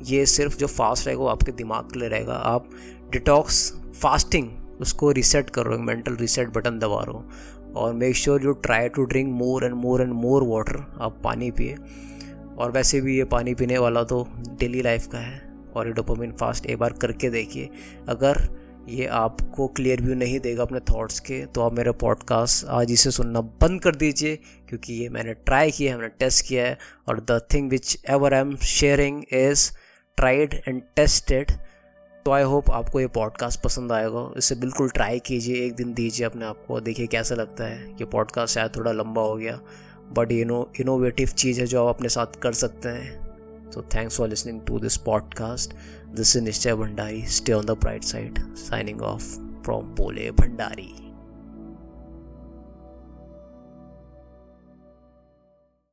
ये 0.05 0.25
सिर्फ़ 0.25 0.57
जो 0.57 0.67
फास्ट 0.67 1.07
रहेगा 1.07 1.21
वो 1.21 1.27
आपके 1.27 1.51
दिमाग 1.51 1.91
के 1.91 1.99
लिए 1.99 2.09
रहेगा। 2.09 2.33
आप 2.33 2.69
डिटॉक्स 3.11 3.71
फास्टिंग 4.01 4.49
उसको 4.81 5.11
रीसेट 5.11 5.49
कर 5.49 5.67
मेंटल 5.79 6.15
रीसेट 6.15 6.49
बटन 6.49 6.79
दबा 6.79 7.03
हो 7.03 7.23
और 7.75 7.93
make 7.93 8.15
sure 8.15 8.43
you 8.43 8.53
try 8.63 8.89
to 8.89 9.03
drink 9.05 9.29
more 9.33 9.65
and 9.65 9.73
more 9.75 10.01
and 10.01 10.13
more 10.13 10.43
water 10.47 10.83
आप 11.01 11.21
पानी 11.23 11.51
पिए। 11.51 11.75
और 12.57 12.71
वैसे 12.71 13.01
भी 13.01 13.17
ये 13.17 13.23
पानी 13.27 13.53
पीने 13.53 13.77
वाला 13.77 14.03
तो 14.03 14.27
डेली 14.59 14.81
लाइफ 14.81 15.07
का 15.07 15.17
है। 15.17 15.50
और 15.75 15.87
ये 15.87 15.93
डोपामिन 15.93 16.31
फास्ट 16.31 16.65
एक 16.65 16.77
बार 16.77 16.93
करके 16.93 17.29
देखिए। 17.29 17.69
अगर 18.09 18.47
ये 18.89 19.05
आपको 19.05 19.67
क्लियर 19.67 20.01
व्यू 20.01 20.15
नहीं 20.15 20.39
देगा 20.39 20.63
अपने 20.63 20.79
थॉट्स 20.89 21.19
के 21.19 21.45
तो 21.45 21.61
आप 21.61 21.73
मेरा 21.73 21.91
पॉडकास्ट 21.91 22.65
आज 22.69 22.91
इसे 22.91 23.11
सुनना 23.11 23.41
बंद 23.41 23.81
कर 23.81 23.95
दीजिए, 23.95 24.35
क्योंकि 24.69 24.93
ये 24.93 25.09
मैंने 25.09 25.33
ट्राई 25.33 25.71
किया 25.71 25.91
है, 25.91 25.97
मैंने 25.97 26.13
टेस्ट 26.19 26.45
किया 26.47 26.65
है, 26.65 26.77
और 27.07 27.19
the 27.21 27.39
thing 27.53 27.69
which 27.69 27.97
ever 28.09 28.33
I 28.33 28.41
am 28.41 28.55
sharing 28.57 29.23
is 29.33 29.69
tried 30.17 30.61
and 30.67 30.81
tested 30.95 31.51
तो 32.25 32.31
आई 32.31 32.43
होप 32.43 32.69
आपको 32.71 32.99
ये 32.99 33.07
पॉडकास्ट 33.07 33.61
पसंद 33.63 33.91
आएगा 33.91 34.31
इसे 34.37 34.55
बिल्कुल 34.55 34.89
ट्राई 34.89 35.19
कीजिए, 35.19 35.65
एक 35.65 35.75
दिन 35.75 35.93
दीजिए 35.93 36.25
अपने 36.25 36.45
आप 36.45 36.65
को 36.67 36.79
देखिए 36.79 37.07
कैसा 37.07 37.35
लगता 37.35 37.63
है। 37.63 37.89
ये 37.91 38.05
पॉडकास्ट 38.05 38.55
शायद 38.55 38.75
थोड़ा 38.75 38.91
लंबा 38.91 39.21
हो 39.21 39.35
गया 39.35 39.59
बट 40.17 40.31
ये 40.31 40.45
नो 40.45 40.71
इनोवेटिव 40.79 41.27
चीज़ 41.27 41.59
है 41.61 41.65
जो 41.67 41.85
आप 41.85 41.95
अपने 41.95 42.09
साथ 42.09 42.39
कर 42.41 42.53
सकते 42.53 42.89
हैं। 42.89 43.30
So 43.71 43.81
thanks 43.81 44.17
for 44.17 44.27
listening 44.27 44.65
to 44.65 44.79
this 44.79 44.97
podcast. 44.97 45.71
This 46.11 46.35
is 46.35 46.43
Nishchay 46.43 46.75
Bhandari. 46.77 47.25
Stay 47.27 47.53
on 47.53 47.65
the 47.65 47.75
bright 47.75 48.03
side. 48.03 48.37
Signing 48.53 49.01
off 49.01 49.23
from 49.63 49.95
Bole 49.95 50.31
Bhandari. 50.33 51.10